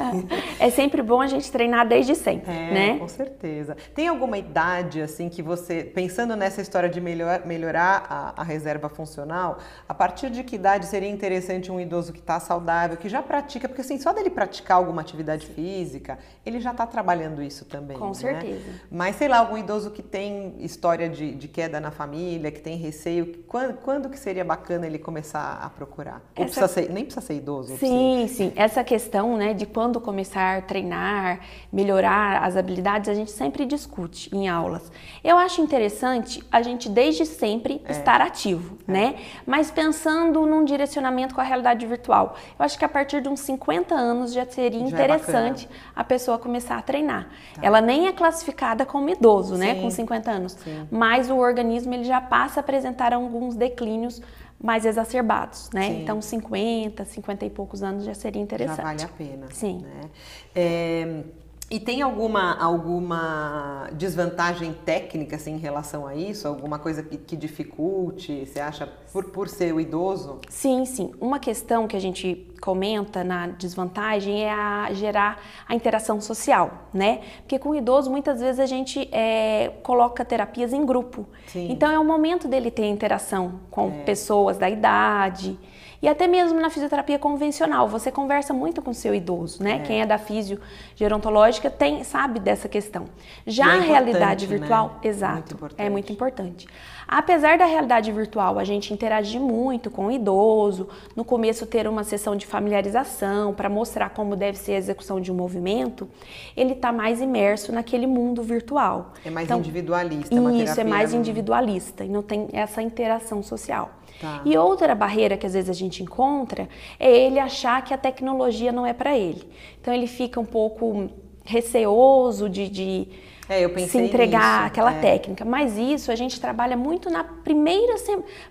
é 0.58 0.70
sempre 0.70 1.02
bom 1.02 1.20
a 1.20 1.26
gente 1.26 1.52
treinar 1.52 1.86
desde 1.86 2.14
sempre, 2.14 2.50
é, 2.50 2.72
né? 2.72 2.98
Com 2.98 3.06
certeza. 3.06 3.76
Tem 3.94 4.08
alguma 4.08 4.38
idade 4.38 5.02
assim 5.02 5.28
que 5.28 5.42
você, 5.42 5.84
pensando 5.84 6.34
nessa 6.36 6.62
história 6.62 6.88
de 6.88 7.02
melhor, 7.02 7.44
melhorar 7.44 8.06
a, 8.08 8.40
a, 8.40 8.42
reserva 8.42 8.88
funcional, 8.88 9.58
a 9.86 9.92
partir 9.92 10.30
de 10.30 10.42
que 10.42 10.56
idade 10.56 10.86
seria 10.86 11.08
interessante 11.08 11.70
um 11.70 11.78
idoso 11.78 12.14
que 12.14 12.18
está 12.18 12.40
saudável, 12.40 12.96
que 12.96 13.10
já 13.10 13.20
pratica, 13.22 13.68
porque 13.68 13.82
assim 13.82 13.98
só 13.98 14.14
dele 14.14 14.30
praticar 14.30 14.78
alguma 14.78 15.02
atividade 15.02 15.46
física, 15.46 16.18
ele 16.46 16.60
já 16.60 16.70
está 16.70 16.86
trabalhando 16.86 17.42
isso 17.42 17.66
também. 17.66 17.98
Com 17.98 18.08
né? 18.08 18.14
certeza. 18.14 18.80
Mas 18.90 19.16
sei 19.16 19.28
lá, 19.28 19.38
algum 19.38 19.58
idoso 19.58 19.90
que 19.90 20.02
tem 20.02 20.54
história 20.60 21.10
de, 21.10 21.34
de 21.34 21.46
queda 21.46 21.78
na 21.78 21.90
família, 21.90 22.50
que 22.50 22.60
tem 22.62 22.78
receio, 22.78 23.44
quando, 23.46 23.74
quando 23.74 24.08
que 24.08 24.18
seria 24.18 24.44
bacana 24.44 24.86
ele 24.86 24.98
começar 24.98 25.60
a 25.62 25.68
procurar? 25.68 26.22
Essa... 26.34 26.44
precisa 26.44 26.68
ser, 26.68 26.90
nem 26.90 27.04
precisa 27.04 27.26
ser 27.26 27.33
ser 27.34 27.36
idoso? 27.36 27.76
Sim, 27.76 28.26
sim. 28.28 28.52
Essa 28.54 28.84
questão 28.84 29.36
né, 29.36 29.52
de 29.54 29.66
quando 29.66 30.00
começar 30.00 30.58
a 30.58 30.62
treinar, 30.62 31.40
melhorar 31.72 32.42
as 32.42 32.56
habilidades, 32.56 33.08
a 33.08 33.14
gente 33.14 33.30
sempre 33.30 33.64
discute 33.64 34.34
em 34.34 34.48
aulas. 34.48 34.90
Eu 35.22 35.36
acho 35.36 35.60
interessante 35.60 36.42
a 36.50 36.62
gente 36.62 36.88
desde 36.88 37.26
sempre 37.26 37.82
é. 37.84 37.92
estar 37.92 38.20
ativo, 38.20 38.78
é. 38.86 38.92
né? 38.92 39.14
Mas 39.46 39.70
pensando 39.70 40.46
num 40.46 40.64
direcionamento 40.64 41.34
com 41.34 41.40
a 41.40 41.44
realidade 41.44 41.84
virtual. 41.86 42.36
Eu 42.58 42.64
acho 42.64 42.78
que 42.78 42.84
a 42.84 42.88
partir 42.88 43.20
de 43.20 43.28
uns 43.28 43.40
50 43.40 43.94
anos 43.94 44.32
já 44.32 44.46
seria 44.46 44.80
já 44.80 44.84
é 44.84 44.88
interessante 44.88 45.66
é 45.66 45.76
a 45.94 46.04
pessoa 46.04 46.38
começar 46.38 46.76
a 46.76 46.82
treinar. 46.82 47.28
Tá. 47.54 47.60
Ela 47.62 47.80
nem 47.80 48.06
é 48.06 48.12
classificada 48.12 48.86
como 48.86 49.08
idoso, 49.08 49.56
né, 49.56 49.68
sim. 49.68 49.74
né, 49.74 49.82
com 49.82 49.90
50 49.90 50.30
anos, 50.30 50.52
sim. 50.52 50.86
mas 50.90 51.30
o 51.30 51.36
organismo 51.36 51.94
ele 51.94 52.04
já 52.04 52.20
passa 52.20 52.60
a 52.60 52.62
apresentar 52.62 53.12
alguns 53.12 53.54
declínios 53.54 54.20
mais 54.64 54.86
exacerbados, 54.86 55.68
né? 55.74 55.88
Sim. 55.88 56.02
Então, 56.02 56.22
50, 56.22 57.04
50 57.04 57.44
e 57.44 57.50
poucos 57.50 57.82
anos 57.82 58.02
já 58.02 58.14
seria 58.14 58.40
interessante. 58.40 58.78
Já 58.78 58.82
vale 58.82 59.02
a 59.02 59.08
pena. 59.08 59.46
Sim. 59.52 59.82
Né? 59.82 60.10
É, 60.54 61.22
e 61.70 61.80
tem 61.80 62.02
alguma, 62.02 62.54
alguma 62.56 63.88
desvantagem 63.94 64.72
técnica 64.84 65.36
assim, 65.36 65.54
em 65.54 65.58
relação 65.58 66.06
a 66.06 66.14
isso? 66.14 66.46
Alguma 66.46 66.78
coisa 66.78 67.02
que, 67.02 67.16
que 67.16 67.36
dificulte, 67.36 68.44
você 68.46 68.60
acha, 68.60 68.86
por, 69.12 69.30
por 69.30 69.48
ser 69.48 69.74
o 69.74 69.80
idoso? 69.80 70.40
Sim, 70.48 70.84
sim. 70.84 71.12
Uma 71.20 71.38
questão 71.38 71.88
que 71.88 71.96
a 71.96 72.00
gente 72.00 72.46
comenta 72.60 73.24
na 73.24 73.48
desvantagem 73.48 74.44
é 74.44 74.52
a 74.52 74.92
gerar 74.92 75.40
a 75.66 75.74
interação 75.74 76.20
social, 76.20 76.88
né? 76.92 77.22
Porque 77.40 77.58
com 77.58 77.70
o 77.70 77.74
idoso, 77.74 78.10
muitas 78.10 78.40
vezes 78.40 78.60
a 78.60 78.66
gente 78.66 79.08
é, 79.10 79.72
coloca 79.82 80.24
terapias 80.24 80.72
em 80.72 80.84
grupo. 80.84 81.26
Sim. 81.46 81.68
Então 81.70 81.90
é 81.90 81.98
o 81.98 82.04
momento 82.04 82.46
dele 82.46 82.70
ter 82.70 82.86
interação 82.86 83.60
com 83.70 83.88
é. 83.88 84.02
pessoas 84.04 84.58
da 84.58 84.68
idade. 84.68 85.58
E 86.04 86.08
até 86.08 86.26
mesmo 86.26 86.60
na 86.60 86.68
fisioterapia 86.68 87.18
convencional, 87.18 87.88
você 87.88 88.12
conversa 88.12 88.52
muito 88.52 88.82
com 88.82 88.90
o 88.90 88.94
seu 88.94 89.14
idoso, 89.14 89.62
né? 89.62 89.76
É. 89.76 89.78
Quem 89.78 90.02
é 90.02 90.06
da 90.06 90.18
fisio 90.18 90.60
gerontológica 90.94 91.70
tem, 91.70 92.04
sabe 92.04 92.38
dessa 92.38 92.68
questão. 92.68 93.06
Já 93.46 93.76
é 93.76 93.78
a 93.78 93.80
realidade 93.80 94.46
né? 94.46 94.58
virtual, 94.58 94.88
né? 95.02 95.08
exato, 95.08 95.56
muito 95.58 95.74
é 95.78 95.88
muito 95.88 96.12
importante. 96.12 96.66
Apesar 97.08 97.56
da 97.56 97.64
realidade 97.64 98.12
virtual 98.12 98.58
a 98.58 98.64
gente 98.64 98.92
interagir 98.92 99.40
muito 99.40 99.90
com 99.90 100.08
o 100.08 100.10
idoso, 100.10 100.90
no 101.16 101.24
começo 101.24 101.64
ter 101.64 101.88
uma 101.88 102.04
sessão 102.04 102.36
de 102.36 102.46
familiarização 102.46 103.54
para 103.54 103.70
mostrar 103.70 104.10
como 104.10 104.36
deve 104.36 104.58
ser 104.58 104.72
a 104.72 104.76
execução 104.76 105.18
de 105.22 105.32
um 105.32 105.34
movimento, 105.34 106.06
ele 106.54 106.74
está 106.74 106.92
mais 106.92 107.22
imerso 107.22 107.72
naquele 107.72 108.06
mundo 108.06 108.42
virtual. 108.42 109.14
É 109.24 109.30
mais 109.30 109.46
então, 109.46 109.58
individualista. 109.58 110.34
Isso, 110.34 110.80
é 110.80 110.84
mais 110.84 111.14
individualista 111.14 112.04
e 112.04 112.10
não 112.10 112.22
tem 112.22 112.46
essa 112.52 112.82
interação 112.82 113.42
social. 113.42 113.90
Tá. 114.20 114.42
E 114.44 114.56
outra 114.56 114.94
barreira 114.94 115.36
que 115.36 115.46
às 115.46 115.54
vezes 115.54 115.70
a 115.70 115.74
gente 115.74 116.02
encontra 116.02 116.68
é 116.98 117.10
ele 117.10 117.38
achar 117.38 117.82
que 117.82 117.92
a 117.92 117.98
tecnologia 117.98 118.72
não 118.72 118.86
é 118.86 118.92
para 118.92 119.16
ele. 119.16 119.48
Então 119.80 119.92
ele 119.92 120.06
fica 120.06 120.40
um 120.40 120.44
pouco 120.44 121.10
receoso 121.44 122.48
de, 122.48 122.68
de 122.68 123.08
é, 123.48 123.68
se 123.86 123.98
entregar 123.98 124.62
nisso, 124.62 124.66
àquela 124.68 124.94
é. 124.94 125.00
técnica. 125.00 125.44
Mas 125.44 125.76
isso 125.76 126.10
a 126.10 126.16
gente 126.16 126.40
trabalha 126.40 126.76
muito 126.76 127.10
na 127.10 127.22
primeira, 127.22 127.94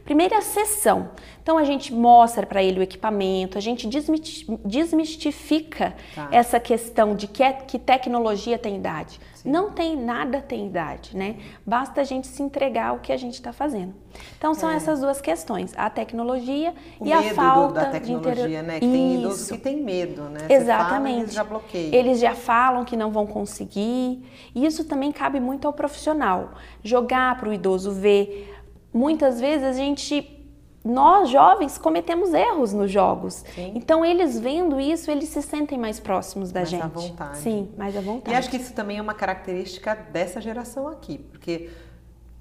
primeira 0.05 0.41
sessão. 0.41 1.10
Então 1.44 1.58
a 1.58 1.66
gente 1.66 1.94
mostra 1.94 2.46
para 2.48 2.64
ele 2.64 2.80
o 2.80 2.84
equipamento, 2.84 3.58
a 3.58 3.62
gente 3.62 3.86
desmistifica 4.66 5.94
tá. 6.16 6.30
essa 6.32 6.58
questão 6.58 7.14
de 7.16 7.28
que, 7.28 7.44
é, 7.44 7.52
que 7.52 7.78
tecnologia 7.78 8.58
tem 8.58 8.78
idade. 8.78 9.20
Sim. 9.36 9.52
Não 9.52 9.72
tem 9.72 9.98
nada 9.98 10.42
tem 10.42 10.66
idade, 10.68 11.18
né? 11.18 11.36
Basta 11.66 12.00
a 12.00 12.04
gente 12.06 12.28
se 12.28 12.42
entregar 12.42 12.92
ao 12.92 13.00
que 13.00 13.12
a 13.12 13.18
gente 13.18 13.34
está 13.34 13.52
fazendo. 13.52 13.94
Então 14.38 14.54
são 14.54 14.70
é. 14.70 14.76
essas 14.76 15.02
duas 15.02 15.20
questões, 15.20 15.74
a 15.76 15.90
tecnologia 15.90 16.74
o 16.98 17.06
e 17.06 17.12
a 17.12 17.22
falta 17.34 17.68
do, 17.68 17.86
da 17.86 17.92
tecnologia, 17.92 18.36
de 18.36 18.54
inter... 18.54 18.64
né? 18.64 18.80
Que 18.80 18.88
tem 18.88 19.20
idosos 19.20 19.52
que 19.52 19.58
tem 19.58 19.84
medo, 19.84 20.22
né? 20.24 20.48
Exatamente. 20.48 21.04
Fala, 21.04 21.20
eles 21.20 21.34
já 21.34 21.44
bloqueiam. 21.44 21.94
Eles 21.94 22.20
já 22.22 22.36
falam 22.36 22.86
que 22.86 22.96
não 22.96 23.12
vão 23.12 23.28
conseguir. 23.28 24.24
E 24.56 24.66
isso 24.66 24.86
também 24.86 25.12
cabe 25.12 25.42
muito 25.42 25.68
ao 25.68 25.74
profissional. 25.74 26.54
Jogar 26.82 27.38
para 27.38 27.50
o 27.50 27.54
idoso 27.54 27.92
ver. 27.92 28.50
Muitas 28.94 29.42
vezes 29.42 29.66
a 29.66 29.74
gente 29.74 30.33
nós 30.84 31.30
jovens 31.30 31.78
cometemos 31.78 32.34
erros 32.34 32.74
nos 32.74 32.92
jogos. 32.92 33.44
Sim. 33.55 33.72
Então 33.75 34.03
eles 34.03 34.38
vendo 34.38 34.79
isso, 34.79 35.10
eles 35.10 35.29
se 35.29 35.42
sentem 35.42 35.77
mais 35.77 36.00
próximos 36.00 36.51
da 36.51 36.62
mais 36.62 36.70
gente. 36.70 36.81
Mais 36.81 36.96
à 36.96 37.00
vontade. 37.00 37.38
Sim, 37.38 37.72
mais 37.77 37.98
à 37.98 38.01
vontade. 38.01 38.36
E 38.36 38.38
acho 38.38 38.50
que 38.50 38.57
isso 38.57 38.74
também 38.74 38.98
é 38.98 39.01
uma 39.01 39.14
característica 39.14 39.96
dessa 39.96 40.42
geração 40.42 40.88
aqui, 40.88 41.18
porque 41.18 41.70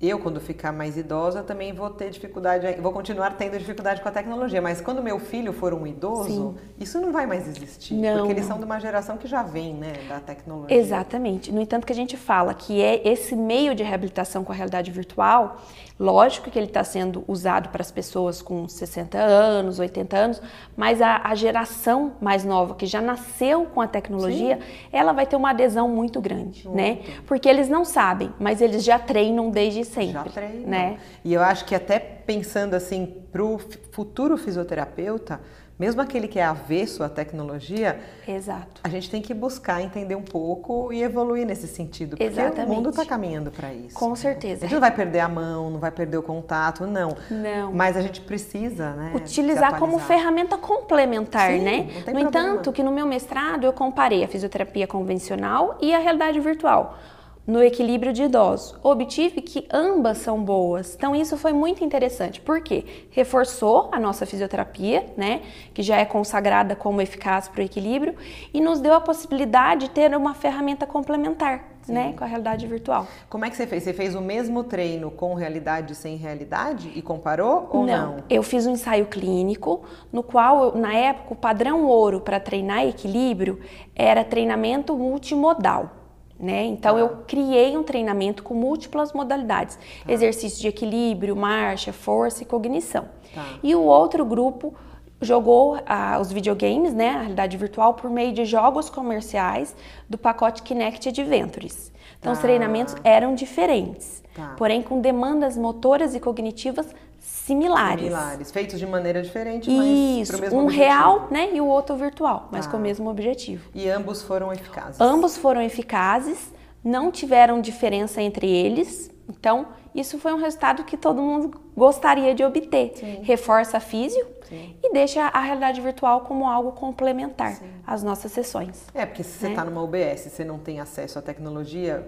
eu, 0.03 0.19
quando 0.19 0.41
ficar 0.41 0.73
mais 0.73 0.97
idosa, 0.97 1.45
também 1.45 1.73
vou 1.73 1.89
ter 1.89 2.11
dificuldade, 2.11 2.67
vou 2.81 2.91
continuar 2.91 3.37
tendo 3.37 3.57
dificuldade 3.57 4.03
com 4.03 4.09
a 4.09 4.11
tecnologia, 4.11 4.61
mas 4.61 4.81
quando 4.81 5.01
meu 5.01 5.21
filho 5.21 5.53
for 5.53 5.73
um 5.73 5.87
idoso, 5.87 6.25
Sim. 6.29 6.55
isso 6.81 7.01
não 7.01 7.13
vai 7.13 7.25
mais 7.25 7.47
existir, 7.47 7.95
não, 7.95 8.17
porque 8.17 8.33
eles 8.33 8.43
não. 8.43 8.49
são 8.49 8.59
de 8.59 8.65
uma 8.65 8.81
geração 8.81 9.17
que 9.17 9.29
já 9.29 9.45
vem, 9.45 9.73
né, 9.75 9.93
da 10.09 10.19
tecnologia. 10.19 10.77
Exatamente. 10.77 11.53
No 11.53 11.61
entanto, 11.61 11.87
que 11.87 11.93
a 11.93 11.97
gente 11.97 12.17
fala 12.17 12.53
que 12.53 12.83
é 12.83 13.07
esse 13.07 13.37
meio 13.37 13.77
de 13.77 13.85
reabilitação 13.85 14.43
com 14.43 14.51
a 14.51 14.55
realidade 14.57 14.91
virtual, 14.91 15.59
lógico 16.03 16.51
que 16.51 16.59
ele 16.59 16.67
está 16.67 16.83
sendo 16.83 17.25
usado 17.29 17.69
para 17.69 17.81
as 17.81 17.93
pessoas 17.93 18.43
com 18.43 18.67
60 18.67 19.17
anos, 19.17 19.79
80 19.79 20.17
anos, 20.17 20.43
mas 20.77 21.01
a, 21.01 21.21
a 21.23 21.35
geração 21.37 22.15
mais 22.21 22.45
nova, 22.45 22.75
que 22.75 22.87
já 22.87 23.01
nasceu 23.01 23.67
com 23.67 23.81
a 23.81 23.87
tecnologia, 23.87 24.57
Sim. 24.57 24.89
ela 24.93 25.13
vai 25.13 25.27
ter 25.27 25.37
uma 25.37 25.51
adesão 25.51 25.89
muito 25.89 26.21
grande, 26.21 26.67
muito. 26.67 26.77
né? 26.77 26.99
Porque 27.25 27.49
eles 27.49 27.69
não 27.69 27.85
sabem, 27.85 28.33
mas 28.41 28.61
eles 28.61 28.83
já 28.83 28.99
treinam 28.99 29.49
desde 29.49 29.85
sempre. 29.85 30.13
Já 30.13 30.25
treino. 30.25 30.67
Né? 30.67 30.99
E 31.25 31.33
eu 31.33 31.41
acho 31.41 31.65
que 31.65 31.75
até 31.75 32.01
pensando 32.01 32.75
assim 32.75 33.23
para 33.31 33.45
o 33.45 33.61
futuro 33.93 34.37
fisioterapeuta, 34.37 35.41
mesmo 35.83 36.01
aquele 36.01 36.29
que 36.29 36.39
é 36.39 36.45
avesso 36.45 37.03
à 37.03 37.09
tecnologia, 37.09 37.99
Exato. 38.27 38.81
a 38.85 38.89
gente 38.89 39.11
tem 39.11 39.21
que 39.21 39.35
buscar 39.35 39.83
entender 39.83 40.15
um 40.15 40.23
pouco 40.23 40.93
e 40.93 41.03
evoluir 41.03 41.45
nesse 41.45 41.67
sentido. 41.67 42.11
Porque 42.11 42.23
Exatamente. 42.23 42.71
o 42.71 42.73
mundo 42.73 42.91
está 42.91 43.05
caminhando 43.05 43.51
para 43.51 43.75
isso. 43.75 43.97
Com 43.97 44.15
certeza. 44.15 44.65
A 44.65 44.69
gente 44.69 44.75
não 44.75 44.81
vai 44.81 44.95
perder 44.95 45.19
a 45.19 45.29
mão, 45.29 45.71
não 45.71 45.81
vai 45.81 45.91
perder 45.91 46.19
o 46.19 46.23
contato, 46.23 46.87
não. 46.87 47.17
Não. 47.29 47.73
Mas 47.73 47.97
a 47.97 48.01
gente 48.01 48.21
precisa, 48.21 48.93
né? 48.93 49.11
Utilizar 49.13 49.77
como 49.77 49.99
ferramenta 49.99 50.57
complementar, 50.57 51.51
Sim, 51.51 51.63
né? 51.63 51.79
no 51.79 51.93
problema. 52.05 52.21
entanto, 52.21 52.71
que 52.71 52.85
no 52.85 52.93
meu 52.93 53.05
mestrado 53.05 53.65
eu 53.65 53.73
comparei 53.73 54.23
a 54.23 54.29
fisioterapia 54.29 54.87
convencional 54.87 55.77
e 55.81 55.93
a 55.93 55.99
realidade 55.99 56.39
virtual 56.39 56.97
no 57.47 57.63
equilíbrio 57.63 58.13
de 58.13 58.25
idosos. 58.25 58.75
Obtive 58.83 59.41
que 59.41 59.67
ambas 59.73 60.19
são 60.19 60.43
boas. 60.43 60.95
Então 60.95 61.15
isso 61.15 61.37
foi 61.37 61.53
muito 61.53 61.85
interessante. 61.85 62.41
Por 62.41 62.63
quê? 62.63 62.85
Reforçou 63.11 63.89
a 63.93 63.99
nossa 63.99 64.25
fisioterapia, 64.25 65.07
né, 65.17 65.43
que 65.75 65.83
já 65.83 65.97
é 65.97 66.05
consagrada 66.05 66.77
como 66.77 67.01
eficaz 67.01 67.49
para 67.49 67.61
o 67.61 67.65
equilíbrio 67.65 68.15
e 68.53 68.61
nos 68.61 68.81
deu 68.81 68.95
a 68.95 69.01
possibilidade 69.01 69.83
de 69.83 69.91
ter 69.91 70.15
uma 70.17 70.35
ferramenta 70.35 70.87
complementar. 70.87 71.73
Né, 71.89 72.15
com 72.17 72.23
a 72.23 72.29
realidade 72.29 72.65
virtual. 72.65 73.09
Como 73.29 73.45
é 73.45 73.51
que 73.51 73.57
você 73.57 73.67
fez? 73.67 73.83
Você 73.83 73.93
fez 73.93 74.15
o 74.15 74.21
mesmo 74.21 74.63
treino 74.63 75.11
com 75.11 75.35
realidade 75.35 75.95
e 75.95 75.97
sem 75.97 76.15
realidade 76.15 76.93
e 76.95 77.03
comparou 77.03 77.69
ou 77.73 77.85
não? 77.85 78.13
não? 78.13 78.17
Eu 78.31 78.45
fiz 78.45 78.69
um 78.69 78.71
ensaio 78.71 79.07
clínico 79.07 79.83
no 80.13 80.23
qual, 80.23 80.77
na 80.77 80.95
época, 80.95 81.33
o 81.33 81.37
padrão 81.37 81.85
ouro 81.85 82.21
para 82.21 82.39
treinar 82.39 82.87
equilíbrio 82.87 83.59
era 83.97 84.23
treinamento 84.23 84.97
multimodal. 84.97 86.02
Né? 86.43 86.65
Então, 86.65 86.99
eu 86.99 87.09
criei 87.25 87.77
um 87.77 87.85
treinamento 87.85 88.43
com 88.43 88.53
múltiplas 88.53 89.13
modalidades: 89.13 89.77
tá. 89.77 90.13
exercício 90.13 90.61
de 90.61 90.67
equilíbrio, 90.67 91.37
marcha, 91.37 91.93
força 91.93 92.43
e 92.43 92.47
cognição. 92.47 93.05
Tá. 93.33 93.45
E 93.63 93.77
o 93.77 93.83
outro 93.83 94.25
grupo 94.25 94.75
jogou 95.21 95.79
ah, 95.87 96.19
os 96.21 96.33
videogames, 96.33 96.93
né, 96.93 97.11
a 97.11 97.19
realidade 97.21 97.57
virtual, 97.57 97.95
por 97.95 98.11
meio 98.11 98.33
de 98.33 98.45
jogos 98.45 98.91
comerciais 98.91 99.77
do 100.11 100.19
pacote 100.19 100.65
Kinect 100.65 101.11
Adventures. 101.11 101.93
Então, 102.19 102.33
tá. 102.33 102.37
os 102.37 102.39
treinamentos 102.41 102.97
eram 103.05 103.37
diferentes, 103.37 104.21
tá. 104.35 104.57
porém 104.59 104.83
com 104.83 105.01
demandas 105.01 105.57
motoras 105.57 106.13
e 106.13 106.19
cognitivas 106.19 106.93
similares. 107.23 108.05
Similares, 108.05 108.51
feitos 108.51 108.79
de 108.79 108.87
maneira 108.87 109.23
diferente, 109.23 109.71
mas 109.71 110.29
para 110.29 110.37
o 110.37 110.41
mesmo 110.41 110.59
um 110.59 110.65
objetivo. 110.65 110.85
real, 110.85 111.29
né, 111.31 111.51
e 111.55 111.61
o 111.61 111.67
outro 111.67 111.97
virtual, 111.97 112.49
mas 112.51 112.67
com 112.67 112.73
o 112.73 112.77
tá. 112.77 112.83
mesmo 112.83 113.09
objetivo. 113.09 113.71
E 113.75 113.89
ambos 113.89 114.23
foram 114.23 114.53
eficazes. 114.53 115.01
Ambos 115.01 115.37
foram 115.37 115.63
eficazes, 115.63 116.53
não 116.85 117.11
tiveram 117.11 117.61
diferença 117.61 118.21
entre 118.21 118.49
eles, 118.51 119.11
Então, 119.29 119.69
isso 119.95 120.19
foi 120.19 120.33
um 120.33 120.37
resultado 120.37 120.85
que 120.85 120.97
todo 120.97 121.21
mundo 121.21 121.61
gostaria 121.77 122.35
de 122.35 122.45
obter. 122.45 122.93
Sim. 122.95 123.21
Reforça 123.23 123.77
a 123.77 123.81
físio 123.81 124.25
Sim. 124.49 124.77
e 124.83 124.93
deixa 124.93 125.23
a 125.29 125.41
realidade 125.41 125.81
virtual 125.81 126.23
como 126.23 126.47
algo 126.47 126.73
complementar 126.73 127.55
Sim. 127.55 127.71
às 127.87 128.03
nossas 128.03 128.33
sessões. 128.33 128.85
É, 128.95 129.07
porque 129.07 129.23
se 129.23 129.39
você 129.39 129.49
está 129.49 129.65
né? 129.65 129.71
numa 129.71 129.83
UBS 129.83 130.27
e 130.27 130.31
você 130.31 130.45
não 130.45 130.59
tem 130.59 130.81
acesso 130.81 131.19
à 131.19 131.23
tecnologia, 131.23 132.07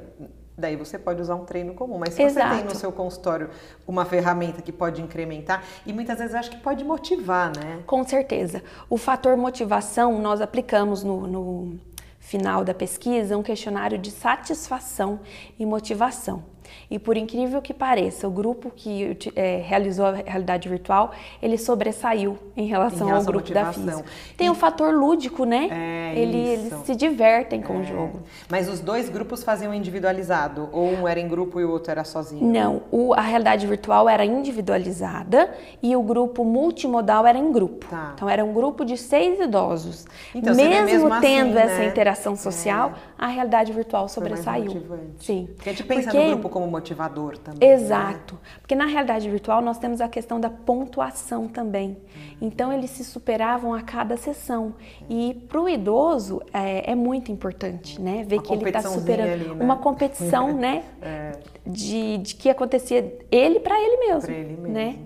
daí 0.57 0.77
você 0.77 0.99
pode 0.99 1.21
usar 1.21 1.35
um 1.35 1.45
treino 1.45 1.75
comum. 1.75 1.99
Mas 1.99 2.15
se 2.15 2.23
Exato. 2.23 2.49
você 2.49 2.57
tem 2.57 2.65
no 2.65 2.75
seu 2.75 2.93
consultório 2.93 3.51
uma 3.87 4.05
ferramenta 4.05 4.63
que 4.63 4.73
pode 4.73 5.03
incrementar, 5.03 5.63
e 5.85 5.93
muitas 5.93 6.19
vezes 6.19 6.35
acho 6.35 6.51
que 6.51 6.59
pode 6.59 6.85
motivar, 6.85 7.53
né? 7.57 7.83
Com 7.87 8.05
certeza. 8.05 8.63
O 8.89 8.97
fator 8.97 9.37
motivação 9.37 10.21
nós 10.21 10.41
aplicamos 10.41 11.03
no, 11.03 11.27
no 11.27 11.79
final 12.19 12.65
da 12.65 12.73
pesquisa 12.73 13.37
um 13.37 13.43
questionário 13.43 13.99
de 13.99 14.11
satisfação 14.11 15.21
e 15.59 15.67
motivação. 15.67 16.54
E 16.91 16.99
por 16.99 17.17
incrível 17.17 17.61
que 17.61 17.75
pareça, 17.75 18.29
o 18.29 18.31
grupo 18.31 18.71
que 18.75 19.17
é, 19.35 19.63
realizou 19.65 20.07
a 20.07 20.13
realidade 20.13 20.69
virtual, 20.69 21.13
ele 21.43 21.59
sobressaiu 21.59 22.39
em 22.57 22.67
relação, 22.67 23.07
em 23.07 23.11
relação 23.11 23.17
ao 23.17 23.25
grupo 23.25 23.53
da 23.53 23.73
física. 23.73 24.05
Tem 24.37 24.49
o 24.49 24.53
um 24.53 24.55
fator 24.55 24.95
lúdico, 24.95 25.45
né? 25.45 25.69
É 25.71 26.19
ele, 26.19 26.39
eles 26.39 26.75
se 26.85 26.95
divertem 26.95 27.61
com 27.61 27.75
é. 27.75 27.79
o 27.79 27.85
jogo. 27.85 28.23
Mas 28.49 28.69
os 28.69 28.81
dois 28.81 29.09
grupos 29.09 29.43
faziam 29.43 29.73
individualizado? 29.75 30.69
Ou 30.73 30.89
um 30.91 31.09
era 31.09 31.21
em 31.21 31.29
grupo 31.29 31.61
e 31.61 31.65
o 31.65 31.71
outro 31.71 31.91
era 31.91 32.05
sozinho? 32.05 32.47
Não, 32.47 32.83
o, 32.91 33.15
a 33.15 33.21
realidade 33.21 33.67
virtual 33.67 34.09
era 34.09 34.25
individualizada 34.25 35.53
e 35.83 35.97
o 35.97 36.03
grupo 36.03 36.45
multimodal 36.45 37.27
era 37.27 37.39
em 37.39 37.51
grupo. 37.53 37.87
Tá. 37.87 38.13
Então 38.15 38.29
era 38.29 38.45
um 38.45 38.53
grupo 38.53 38.85
de 38.85 38.97
seis 38.97 39.41
idosos. 39.41 40.07
Então, 40.35 40.55
mesmo, 40.55 40.85
mesmo 40.87 41.21
tendo 41.21 41.59
assim, 41.59 41.67
essa 41.67 41.79
né? 41.79 41.87
interação 41.87 42.37
social, 42.37 42.91
é. 42.91 43.25
a 43.25 43.27
realidade 43.27 43.73
virtual 43.73 44.09
sobressaiu. 44.09 44.83
Sim. 45.19 45.49
Porque 45.55 45.71
a 45.71 45.73
gente 45.73 45.85
pensa 45.85 46.11
Porque... 46.11 46.25
no 46.25 46.33
grupo 46.33 46.49
como 46.49 46.64
motivador 46.67 47.39
também. 47.39 47.69
Né? 47.69 47.75
Exato. 47.75 48.35
Né? 48.35 48.41
Porque 48.61 48.75
na 48.75 48.87
realidade 48.87 49.29
virtual 49.29 49.61
nós 49.61 49.79
temos 49.79 50.01
a 50.01 50.09
questão 50.09 50.41
da 50.41 50.51
pontuação 50.51 51.49
também. 51.49 51.91
Uhum. 51.91 52.37
Então 52.43 52.73
eles 52.73 52.91
se 52.91 53.05
superavam 53.05 53.75
a 53.75 53.83
cada 53.83 54.17
sessão. 54.17 54.75
E 55.09 55.35
para 55.49 55.61
o 55.61 55.69
idoso 55.69 56.43
é, 56.53 56.93
é, 56.93 56.95
muito 56.95 57.31
importante, 57.31 58.01
né? 58.01 58.25
Ver 58.27 58.37
uma 58.37 58.43
que 58.43 58.53
ele 58.53 58.69
está 58.69 58.83
superando 58.83 59.33
ali, 59.33 59.49
né? 59.49 59.65
uma 59.65 59.77
competição, 59.77 60.53
né? 60.57 60.85
É. 61.01 61.33
De, 61.67 62.19
de 62.19 62.35
que 62.35 62.51
acontecia 62.51 63.17
ele 63.31 63.61
para 63.61 63.81
ele 63.81 63.97
mesmo. 63.99 64.23
Para 64.23 64.35
ele 64.35 64.57
mesmo. 64.57 64.69
Né? 64.69 64.99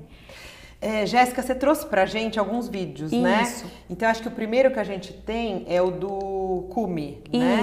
É, 0.80 1.04
Jéssica, 1.04 1.42
você 1.42 1.54
trouxe 1.56 1.84
pra 1.86 2.06
gente 2.06 2.38
alguns 2.38 2.68
vídeos, 2.68 3.12
Isso. 3.12 3.20
né? 3.20 3.42
Então 3.90 4.08
acho 4.08 4.22
que 4.22 4.28
o 4.28 4.30
primeiro 4.30 4.70
que 4.70 4.78
a 4.78 4.84
gente 4.84 5.12
tem 5.12 5.64
é 5.68 5.82
o 5.82 5.90
do 5.90 6.68
Cume, 6.70 7.20
né? 7.32 7.62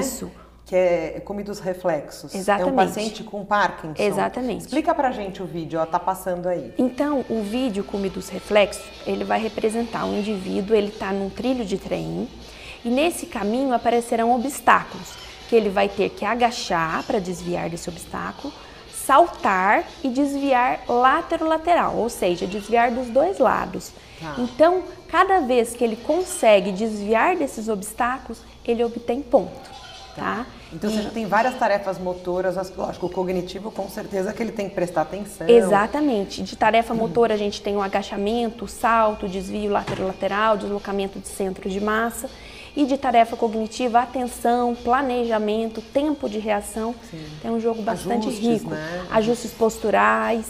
Que 0.66 0.76
é 0.76 1.22
Come 1.24 1.44
dos 1.44 1.60
Reflexos. 1.60 2.34
Exatamente. 2.34 2.70
É 2.70 2.72
um 2.72 2.76
paciente 2.76 3.24
com 3.24 3.46
Parkinson. 3.46 4.02
Exatamente. 4.02 4.62
Explica 4.62 4.96
pra 4.96 5.12
gente 5.12 5.44
o 5.44 5.46
vídeo, 5.46 5.80
ó, 5.80 5.86
tá 5.86 6.00
passando 6.00 6.48
aí. 6.48 6.74
Então, 6.78 7.24
o 7.30 7.44
vídeo 7.44 7.84
Come 7.84 8.10
dos 8.10 8.30
Reflexos, 8.30 8.84
ele 9.06 9.24
vai 9.24 9.40
representar 9.40 10.06
um 10.06 10.18
indivíduo, 10.18 10.76
ele 10.76 10.90
tá 10.90 11.12
num 11.12 11.30
trilho 11.30 11.64
de 11.64 11.78
trem, 11.78 12.28
e 12.84 12.90
nesse 12.90 13.28
caminho 13.28 13.74
aparecerão 13.74 14.34
obstáculos, 14.36 15.14
que 15.48 15.56
ele 15.56 15.70
vai 15.70 15.88
ter 15.88 16.10
que 16.10 16.26
agachar 16.26 17.04
para 17.04 17.20
desviar 17.20 17.70
desse 17.70 17.88
obstáculo, 17.88 18.52
saltar 18.92 19.84
e 20.04 20.10
desviar 20.10 20.80
lateral-lateral, 20.88 21.96
ou 21.96 22.10
seja, 22.10 22.48
desviar 22.48 22.90
dos 22.90 23.08
dois 23.08 23.38
lados. 23.38 23.92
Tá. 24.20 24.34
Então, 24.40 24.82
cada 25.08 25.42
vez 25.42 25.74
que 25.74 25.84
ele 25.84 25.96
consegue 25.96 26.72
desviar 26.72 27.36
desses 27.36 27.70
obstáculos, 27.70 28.42
ele 28.66 28.84
obtém 28.84 29.22
ponto. 29.22 29.75
Tá? 30.16 30.46
Então 30.72 30.90
e... 30.90 30.94
você 30.94 31.02
já 31.02 31.10
tem 31.10 31.26
várias 31.26 31.58
tarefas 31.58 32.00
motoras, 32.00 32.56
lógico, 32.76 33.08
o 33.08 33.10
cognitivo 33.10 33.70
com 33.70 33.90
certeza 33.90 34.32
que 34.32 34.42
ele 34.42 34.52
tem 34.52 34.70
que 34.70 34.76
prestar 34.76 35.02
atenção. 35.02 35.48
Exatamente. 35.48 36.42
De 36.42 36.56
tarefa 36.56 36.94
motora 36.94 37.34
a 37.34 37.38
gente 37.38 37.62
tem 37.62 37.76
o 37.76 37.82
agachamento, 37.82 38.66
o 38.66 38.68
salto, 38.68 39.26
o 39.26 39.30
desvio 39.30 39.72
lateral-lateral, 39.72 40.58
deslocamento 40.58 41.20
de 41.20 41.28
centro 41.28 41.70
de 41.70 41.82
massa. 41.82 42.30
E 42.78 42.86
de 42.86 42.98
tarefa 42.98 43.38
cognitiva, 43.38 44.00
atenção, 44.02 44.76
planejamento, 44.76 45.82
tempo 45.82 46.30
de 46.30 46.40
reação. 46.40 46.94
Sim. 47.10 47.26
É 47.42 47.50
um 47.50 47.58
jogo 47.58 47.82
bastante 47.82 48.28
Ajustes, 48.28 48.46
rico. 48.46 48.70
Né? 48.70 49.06
Ajustes 49.12 49.52
posturais. 49.52 50.46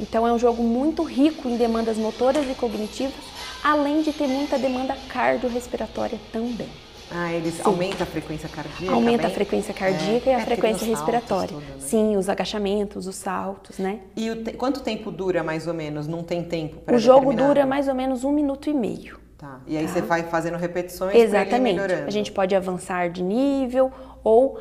Então 0.00 0.26
é 0.26 0.32
um 0.32 0.38
jogo 0.38 0.62
muito 0.62 1.02
rico 1.02 1.50
em 1.50 1.58
demandas 1.58 1.98
motoras 1.98 2.50
e 2.50 2.54
cognitivas, 2.54 3.22
além 3.62 4.00
de 4.00 4.14
ter 4.14 4.26
muita 4.26 4.58
demanda 4.58 4.96
cardiorrespiratória 5.10 6.18
também. 6.32 6.70
Ah, 7.14 7.32
eles 7.32 7.54
Sim. 7.54 7.62
aumenta 7.64 8.04
a 8.04 8.06
frequência 8.06 8.48
cardíaca? 8.48 8.94
Aumenta 8.94 9.22
bem? 9.22 9.26
a 9.26 9.30
frequência 9.30 9.74
cardíaca 9.74 10.30
é, 10.30 10.32
e 10.32 10.36
a 10.36 10.40
é 10.40 10.44
frequência 10.44 10.86
respiratória. 10.86 11.48
Tudo, 11.48 11.60
né? 11.60 11.74
Sim, 11.78 12.16
os 12.16 12.28
agachamentos, 12.28 13.06
os 13.06 13.16
saltos, 13.16 13.78
né? 13.78 14.00
E 14.16 14.34
te... 14.36 14.52
quanto 14.52 14.80
tempo 14.80 15.10
dura 15.10 15.42
mais 15.42 15.66
ou 15.66 15.74
menos? 15.74 16.06
Não 16.06 16.22
tem 16.22 16.42
tempo 16.42 16.80
para 16.80 16.96
O 16.96 16.98
jogo 16.98 17.32
dura 17.34 17.66
mais 17.66 17.88
ou 17.88 17.94
menos 17.94 18.24
um 18.24 18.32
minuto 18.32 18.70
e 18.70 18.74
meio. 18.74 19.20
Tá. 19.36 19.60
E 19.66 19.76
aí 19.76 19.86
tá? 19.86 19.92
você 19.92 20.00
vai 20.00 20.22
fazendo 20.22 20.56
repetições 20.56 21.14
Exatamente. 21.14 21.80
A 21.80 22.10
gente 22.10 22.32
pode 22.32 22.54
avançar 22.54 23.10
de 23.10 23.22
nível 23.22 23.92
ou 24.24 24.58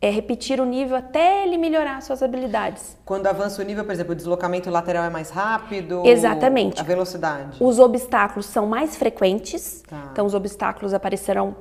é 0.00 0.10
repetir 0.10 0.60
o 0.60 0.64
nível 0.64 0.96
até 0.96 1.44
ele 1.44 1.56
melhorar 1.56 2.02
suas 2.02 2.22
habilidades. 2.22 2.96
Quando 3.04 3.26
avança 3.26 3.62
o 3.62 3.64
nível, 3.64 3.84
por 3.84 3.92
exemplo, 3.92 4.12
o 4.12 4.16
deslocamento 4.16 4.68
lateral 4.70 5.04
é 5.04 5.10
mais 5.10 5.30
rápido? 5.30 6.02
Exatamente. 6.04 6.80
A 6.80 6.84
velocidade? 6.84 7.56
Os 7.60 7.78
obstáculos 7.78 8.46
são 8.46 8.66
mais 8.66 8.96
frequentes, 8.96 9.82
tá. 9.88 10.10
então 10.12 10.26
os 10.26 10.34
obstáculos 10.34 10.92
aparecerão 10.92 11.56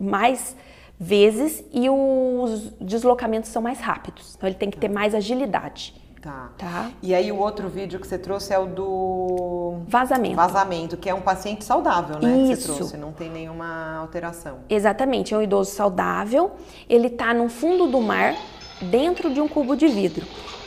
mais 0.00 0.56
vezes 0.98 1.64
e 1.72 1.88
os 1.88 2.72
deslocamentos 2.80 3.50
são 3.50 3.62
mais 3.62 3.80
rápidos. 3.80 4.34
Então 4.36 4.48
ele 4.48 4.56
tem 4.56 4.70
que 4.70 4.78
ter 4.78 4.88
mais 4.88 5.14
agilidade. 5.14 5.94
Tá. 6.20 6.50
tá. 6.58 6.90
E 7.02 7.14
aí 7.14 7.32
o 7.32 7.38
outro 7.38 7.66
vídeo 7.68 7.98
que 7.98 8.06
você 8.06 8.18
trouxe 8.18 8.52
é 8.52 8.58
o 8.58 8.66
do 8.66 9.78
vazamento. 9.88 10.36
Vazamento, 10.36 10.96
que 10.98 11.08
é 11.08 11.14
um 11.14 11.22
paciente 11.22 11.64
saudável, 11.64 12.18
né? 12.20 12.42
Isso. 12.42 12.50
Que 12.50 12.56
você 12.56 12.74
trouxe, 12.74 12.96
não 12.98 13.12
tem 13.12 13.30
nenhuma 13.30 13.96
alteração. 13.96 14.58
Exatamente, 14.68 15.32
é 15.32 15.38
um 15.38 15.42
idoso 15.42 15.70
saudável. 15.70 16.52
Ele 16.88 17.06
está 17.06 17.32
no 17.32 17.48
fundo 17.48 17.86
do 17.86 18.00
mar, 18.02 18.34
dentro 18.82 19.32
de 19.32 19.40
um 19.40 19.48
cubo 19.48 19.74
de 19.74 19.88
vidro. 19.88 20.26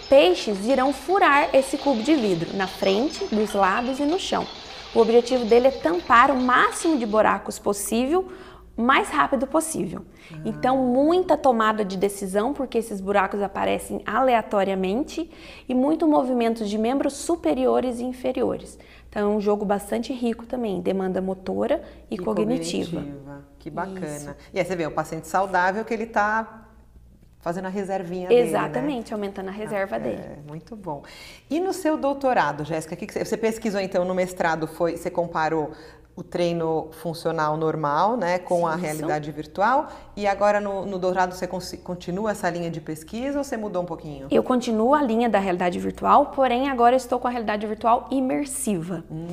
Peixes 0.10 0.66
irão 0.66 0.92
furar 0.92 1.50
esse 1.54 1.78
cubo 1.78 2.02
de 2.02 2.16
vidro 2.16 2.58
na 2.58 2.66
frente, 2.66 3.24
dos 3.26 3.54
lados 3.54 4.00
e 4.00 4.04
no 4.04 4.20
chão. 4.20 4.48
O 4.96 5.00
objetivo 5.00 5.46
dele 5.46 5.68
é 5.68 5.72
tampar 5.72 6.32
o 6.32 6.36
máximo 6.36 6.98
de 6.98 7.06
buracos 7.06 7.60
possível 7.60 8.28
mais 8.76 9.10
rápido 9.10 9.46
possível. 9.46 10.04
Ah. 10.32 10.38
Então, 10.46 10.78
muita 10.78 11.38
tomada 11.38 11.86
de 11.86 11.98
decisão, 11.98 12.54
porque 12.54 12.78
esses 12.78 13.00
buracos 13.00 13.42
aparecem 13.42 14.02
aleatoriamente, 14.06 15.30
e 15.68 15.76
muito 15.76 16.08
movimento 16.08 16.66
de 16.66 16.78
membros 16.78 17.14
superiores 17.14 18.00
e 18.00 18.04
inferiores. 18.04 18.80
Então, 19.10 19.32
é 19.32 19.36
um 19.36 19.40
jogo 19.40 19.64
bastante 19.64 20.12
rico 20.12 20.46
também, 20.46 20.82
demanda 20.82 21.22
motora 21.22 21.84
e, 22.10 22.16
e 22.16 22.18
cognitiva. 22.18 23.02
cognitiva. 23.02 23.46
Que 23.60 23.70
bacana. 23.70 24.08
Isso. 24.08 24.36
E 24.54 24.60
aí 24.60 24.66
você 24.66 24.76
vê, 24.76 24.88
o 24.88 24.92
paciente 24.92 25.28
saudável 25.28 25.86
que 25.86 25.94
ele 25.94 26.06
está 26.06 26.64
fazendo 27.44 27.66
a 27.66 27.70
reservinha 27.70 28.32
Exatamente, 28.32 28.88
dele, 28.88 29.10
né? 29.10 29.14
aumentando 29.14 29.50
a 29.50 29.52
reserva 29.52 29.98
ah, 29.98 30.00
dele. 30.00 30.22
É, 30.22 30.38
muito 30.48 30.78
bom. 30.78 31.04
E 31.50 31.60
no 31.60 31.74
seu 31.74 31.98
doutorado, 31.98 32.64
Jéssica, 32.64 32.96
que 32.96 33.06
você 33.06 33.36
pesquisou 33.36 33.82
então 33.82 34.06
no 34.06 34.16
mestrado, 34.16 34.66
foi, 34.66 34.96
você 34.96 35.12
comparou 35.12 35.74
o 36.16 36.22
treino 36.22 36.90
funcional 36.92 37.58
normal, 37.58 38.16
né, 38.16 38.38
com 38.38 38.60
Sim, 38.60 38.66
a 38.66 38.76
realidade 38.76 39.32
virtual. 39.32 39.90
E 40.16 40.28
agora 40.28 40.62
no, 40.62 40.86
no 40.86 41.00
doutorado 41.00 41.34
você 41.34 41.48
continua 41.48 42.32
essa 42.32 42.50
linha 42.50 42.70
de 42.70 42.80
pesquisa 42.80 43.40
ou 43.40 43.44
você 43.44 43.58
mudou 43.58 43.82
um 43.82 43.86
pouquinho? 43.86 44.28
Eu 44.30 44.44
continuo 44.44 44.94
a 44.94 45.02
linha 45.02 45.28
da 45.28 45.40
realidade 45.40 45.80
virtual, 45.80 46.28
porém 46.28 46.70
agora 46.70 46.96
estou 46.96 47.20
com 47.20 47.28
a 47.28 47.32
realidade 47.32 47.66
virtual 47.66 48.08
imersiva. 48.12 49.04
Hum. 49.10 49.28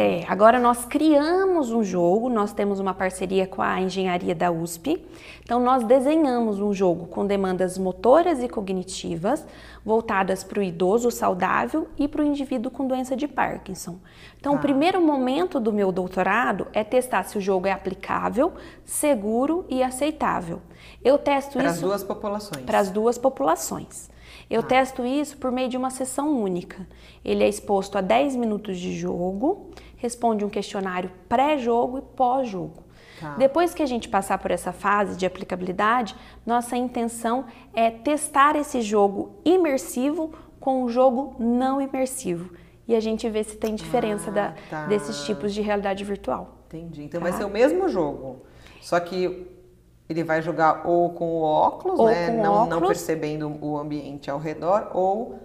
É, 0.00 0.24
agora 0.28 0.60
nós 0.60 0.84
criamos 0.84 1.72
um 1.72 1.82
jogo, 1.82 2.28
nós 2.28 2.52
temos 2.52 2.78
uma 2.78 2.94
parceria 2.94 3.48
com 3.48 3.60
a 3.60 3.80
engenharia 3.80 4.32
da 4.32 4.48
USP. 4.48 5.04
Então 5.42 5.58
nós 5.58 5.82
desenhamos 5.82 6.60
um 6.60 6.72
jogo 6.72 7.08
com 7.08 7.26
demandas 7.26 7.76
motoras 7.76 8.40
e 8.40 8.48
cognitivas 8.48 9.44
voltadas 9.84 10.44
para 10.44 10.60
o 10.60 10.62
idoso 10.62 11.10
saudável 11.10 11.88
e 11.98 12.06
para 12.06 12.22
o 12.22 12.24
indivíduo 12.24 12.70
com 12.70 12.86
doença 12.86 13.16
de 13.16 13.26
Parkinson. 13.26 13.98
Então, 14.38 14.54
o 14.54 14.58
primeiro 14.60 15.00
momento 15.00 15.58
do 15.58 15.72
meu 15.72 15.90
doutorado 15.90 16.68
é 16.72 16.84
testar 16.84 17.24
se 17.24 17.36
o 17.36 17.40
jogo 17.40 17.66
é 17.66 17.72
aplicável, 17.72 18.52
seguro 18.84 19.64
e 19.68 19.82
aceitável. 19.82 20.62
Eu 21.02 21.18
testo 21.18 21.58
para 21.58 21.70
isso 21.70 21.80
para 21.80 21.96
as 21.96 22.04
duas 22.04 22.04
populações. 22.04 22.64
Para 22.64 22.78
as 22.78 22.90
duas 22.90 23.18
populações. 23.18 24.10
Eu 24.50 24.60
ah. 24.60 24.64
testo 24.64 25.04
isso 25.04 25.36
por 25.36 25.50
meio 25.50 25.68
de 25.68 25.76
uma 25.76 25.90
sessão 25.90 26.40
única. 26.40 26.86
Ele 27.24 27.44
é 27.44 27.48
exposto 27.48 27.98
a 27.98 28.00
10 28.00 28.36
minutos 28.36 28.78
de 28.78 28.96
jogo, 28.96 29.70
responde 29.98 30.44
um 30.44 30.48
questionário 30.48 31.10
pré-jogo 31.28 31.98
e 31.98 32.02
pós-jogo. 32.02 32.84
Tá. 33.20 33.34
Depois 33.34 33.74
que 33.74 33.82
a 33.82 33.86
gente 33.86 34.08
passar 34.08 34.38
por 34.38 34.50
essa 34.50 34.72
fase 34.72 35.16
de 35.16 35.26
aplicabilidade, 35.26 36.16
nossa 36.46 36.76
intenção 36.76 37.44
é 37.74 37.90
testar 37.90 38.56
esse 38.56 38.80
jogo 38.80 39.36
imersivo 39.44 40.32
com 40.60 40.84
um 40.84 40.88
jogo 40.88 41.36
não 41.38 41.80
imersivo. 41.82 42.50
E 42.86 42.94
a 42.94 43.00
gente 43.00 43.28
vê 43.28 43.44
se 43.44 43.56
tem 43.56 43.74
diferença 43.74 44.30
ah, 44.30 44.32
da, 44.32 44.54
tá. 44.70 44.86
desses 44.86 45.24
tipos 45.24 45.52
de 45.52 45.60
realidade 45.60 46.04
virtual. 46.04 46.58
Entendi. 46.68 47.02
Então 47.04 47.20
tá? 47.20 47.28
vai 47.28 47.36
ser 47.36 47.44
o 47.44 47.50
mesmo 47.50 47.88
jogo, 47.88 48.44
só 48.80 48.98
que 49.00 49.46
Ele 50.08 50.22
vai 50.22 50.40
jogar 50.40 50.86
ou 50.86 51.10
com 51.10 51.38
o 51.38 51.42
óculos, 51.42 51.98
Ou 51.98 52.06
né? 52.06 52.30
não, 52.30 52.66
não 52.66 52.78
óculos. 52.78 52.88
percebendo 52.88 53.58
o 53.60 53.76
ambiente 53.76 54.30
ao 54.30 54.38
redor, 54.38 54.90
ou. 54.94 55.40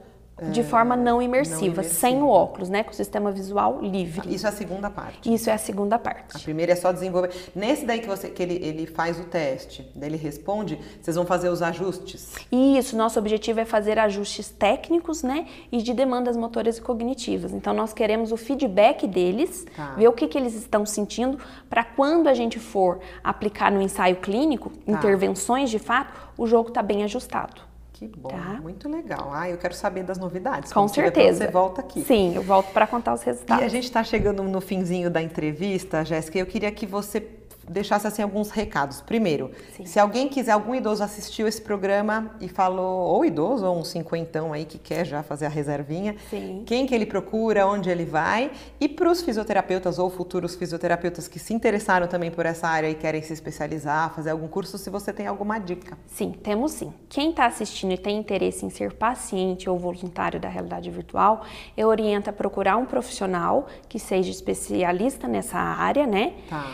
De 0.52 0.63
forma 0.63 0.96
não 0.96 1.22
imersiva, 1.22 1.84
não 1.84 1.89
sem 1.89 2.13
o 2.13 2.17
imersiva. 2.17 2.26
óculos, 2.28 2.69
né? 2.69 2.84
Com 2.84 2.89
o 2.91 2.93
sistema 2.93 3.32
visual 3.32 3.80
livre. 3.82 4.34
Isso 4.34 4.46
é 4.48 4.50
a 4.50 4.52
segunda 4.52 4.89
parte. 4.89 5.32
Isso 5.32 5.50
é 5.50 5.54
a 5.54 5.58
segunda 5.60 5.96
A 5.96 6.00
parte. 6.00 6.43
primeira 6.43 6.72
é 6.72 6.76
só 6.76 6.91
desenvolver. 6.91 7.30
Nesse 7.56 7.86
daí 7.86 8.00
que 8.00 8.08
você 8.08 8.30
que 8.30 8.41
ele, 8.41 8.56
ele 8.56 8.86
faz 8.88 9.19
o 9.19 9.26
teste, 9.26 9.88
daí 9.96 10.10
ele 10.10 10.17
responde, 10.17 10.80
vocês 11.00 11.15
vão 11.15 11.26
fazer 11.26 11.50
os 11.50 11.62
ajustes. 11.62 12.34
Isso, 12.52 12.98
nosso 12.98 13.19
objetivo 13.19 13.60
é 13.60 13.65
fazer 13.65 14.00
ajustes 14.00 14.50
técnicos, 14.50 15.22
né? 15.22 15.46
E 15.72 15.82
de 15.84 15.93
demandas 15.93 16.36
motoras 16.36 16.78
e 16.78 16.82
cognitivas. 16.82 17.54
Então, 17.54 17.74
nós 17.74 17.93
queremos 17.93 18.32
o 18.32 18.38
feedback 18.38 19.08
deles, 19.08 19.65
Tá. 19.76 19.93
ver 19.96 20.08
o 20.08 20.13
que, 20.13 20.28
que 20.28 20.38
eles 20.38 20.56
estão 20.56 20.84
sentindo, 20.86 21.38
para 21.69 21.84
quando 21.84 22.28
a 22.28 22.34
gente 22.34 22.60
for 22.60 23.00
aplicar 23.24 23.72
no 23.72 23.82
ensaio 23.82 24.15
clínico, 24.17 24.72
Tá. 24.72 24.91
intervenções 24.91 25.69
de 25.69 25.78
fato, 25.80 26.12
o 26.38 26.48
jogo 26.48 26.69
está 26.69 26.82
bem 26.82 27.04
ajustado. 27.04 27.62
Que 27.93 28.08
bom, 28.08 28.29
Tá. 28.29 28.60
muito 28.62 28.89
legal. 28.89 29.29
Ah, 29.32 29.47
eu 29.49 29.58
quero 29.58 29.73
saber 29.75 30.03
das 30.03 30.17
novidades. 30.17 30.73
Com 30.73 30.88
certeza. 30.88 31.45
Você 31.45 31.51
volta 31.51 31.82
aqui. 31.82 32.01
Sim, 32.03 32.36
eu 32.36 32.41
volto 32.41 32.71
para 32.73 32.88
contar 32.88 33.13
os 33.13 33.21
E 33.21 33.25
resultados. 33.27 33.63
a 33.63 33.67
gente 33.67 33.84
está 33.84 34.03
chegando 34.03 34.41
no 34.43 34.60
finzinho 34.60 35.10
da 35.12 35.21
entrevista, 35.21 36.03
Jéssica. 36.03 36.39
Eu 36.39 36.45
queria 36.47 36.71
que 36.71 36.88
você 36.88 37.21
deixasse 37.69 38.08
assim 38.08 38.21
alguns 38.21 38.49
recados. 38.49 39.02
Primeiro, 39.02 39.52
Sim. 39.76 39.86
se 39.86 39.99
alguém 39.99 40.28
quiser, 40.28 40.52
algum 40.52 40.76
idoso 40.76 41.04
assistiu 41.04 41.47
esse 41.47 41.62
programa 41.62 42.32
e 42.39 42.47
falou, 42.47 43.08
ou 43.08 43.26
idoso, 43.26 43.65
ou 43.65 43.78
um 43.78 43.84
cinquentão 43.84 44.54
aí 44.54 44.65
que 44.65 44.78
quer 44.78 45.06
já 45.06 45.23
fazer 45.23 45.45
a 45.45 45.49
reservinha, 45.49 46.15
Sim. 46.30 46.63
quem 46.65 46.86
que 46.86 46.93
ele 46.93 47.06
procura, 47.06 47.65
onde 47.67 47.89
ele 47.89 48.06
vai, 48.06 48.52
e 48.80 48.88
para 48.88 49.10
os 49.10 49.21
fisioterapeutas 49.21 49.99
ou 49.99 50.10
futuros 50.10 50.56
fisioterapeutas 50.56 51.28
que 51.28 51.39
se 51.39 51.54
interessaram 51.54 52.08
também 52.08 52.32
por 52.32 52.45
essa 52.45 52.67
área 52.67 52.89
e 52.89 52.95
querem 52.95 53.21
se 53.21 53.34
especializar, 53.34 54.13
fazer 54.13 54.32
algum 54.32 54.47
curso, 54.47 54.78
se 54.78 54.89
você 54.89 55.13
tem 55.13 55.28
alguma 55.28 55.60
dica. 55.60 55.97
Sim, 56.08 56.32
temos 56.32 56.71
sim. 56.73 56.93
Quem 57.10 57.30
está 57.30 57.45
assistindo 57.45 57.93
e 57.93 57.97
tem 57.97 58.17
interesse 58.17 58.65
em 58.65 58.69
ser 58.69 58.93
paciente 58.93 59.69
ou 59.69 59.78
voluntário 59.78 60.39
da 60.39 60.49
realidade 60.49 60.89
virtual, 60.89 61.45
eu 61.76 61.88
oriento 61.88 62.30
a 62.30 62.34
procurar 62.34 62.78
um 62.78 62.86
profissional 62.86 63.67
que 63.88 63.99
seja 63.99 64.30
especialista 64.30 65.28
nessa 65.28 65.58
área, 65.58 66.06
né? 66.06 66.34
Tá. 66.49 66.65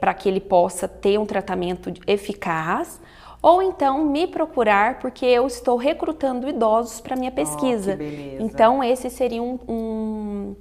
para 0.00 0.14
que 0.22 0.28
ele 0.28 0.40
possa 0.40 0.86
ter 0.86 1.18
um 1.18 1.26
tratamento 1.26 1.92
eficaz. 2.06 3.00
Ou 3.42 3.60
então 3.60 4.04
me 4.04 4.28
procurar, 4.28 5.00
porque 5.00 5.26
eu 5.26 5.44
estou 5.48 5.76
recrutando 5.76 6.48
idosos 6.48 7.00
para 7.00 7.16
minha 7.16 7.32
pesquisa. 7.32 7.96
beleza. 7.96 8.44
Então, 8.44 8.84
esse 8.84 9.10
seria 9.10 9.42
um, 9.42 9.58
um- 9.68 10.54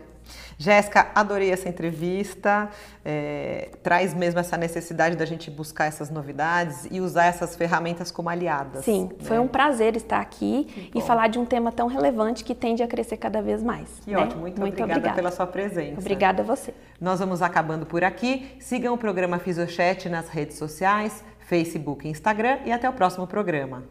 Jéssica, 0.58 1.08
adorei 1.14 1.50
essa 1.50 1.68
entrevista. 1.68 2.68
É, 3.04 3.70
traz 3.82 4.14
mesmo 4.14 4.40
essa 4.40 4.56
necessidade 4.56 5.16
da 5.16 5.24
gente 5.24 5.50
buscar 5.50 5.86
essas 5.86 6.10
novidades 6.10 6.88
e 6.90 7.00
usar 7.00 7.26
essas 7.26 7.54
ferramentas 7.54 8.10
como 8.10 8.28
aliadas. 8.28 8.84
Sim, 8.84 9.10
foi 9.20 9.36
né? 9.36 9.42
um 9.42 9.48
prazer 9.48 9.96
estar 9.96 10.20
aqui 10.20 10.90
e 10.94 11.00
falar 11.00 11.28
de 11.28 11.38
um 11.38 11.44
tema 11.44 11.70
tão 11.70 11.86
relevante 11.86 12.42
que 12.42 12.54
tende 12.54 12.82
a 12.82 12.88
crescer 12.88 13.16
cada 13.16 13.40
vez 13.40 13.62
mais. 13.62 13.88
Que 14.04 14.10
né? 14.10 14.18
ótimo, 14.18 14.40
muito, 14.40 14.60
obrigada, 14.62 15.12
pela 15.12 15.30
sua 15.30 15.46
presença. 15.46 16.00
Obrigada 16.00 16.42
a 16.42 16.44
você. 16.44 16.74
Nós 17.00 17.20
vamos 17.20 17.42
acabando 17.42 17.86
por 17.86 18.02
aqui. 18.02 18.56
Sigam 18.58 18.94
o 18.94 18.98
programa 18.98 19.38
Fisiochat 19.38 20.08
nas 20.08 20.28
redes 20.28 20.58
sociais, 20.58 21.22
Facebook 21.40 22.06
e 22.06 22.10
Instagram 22.10 22.58
e 22.64 22.72
até 22.72 22.88
o 22.88 22.92
próximo 22.92 23.26
programa. 23.26 23.84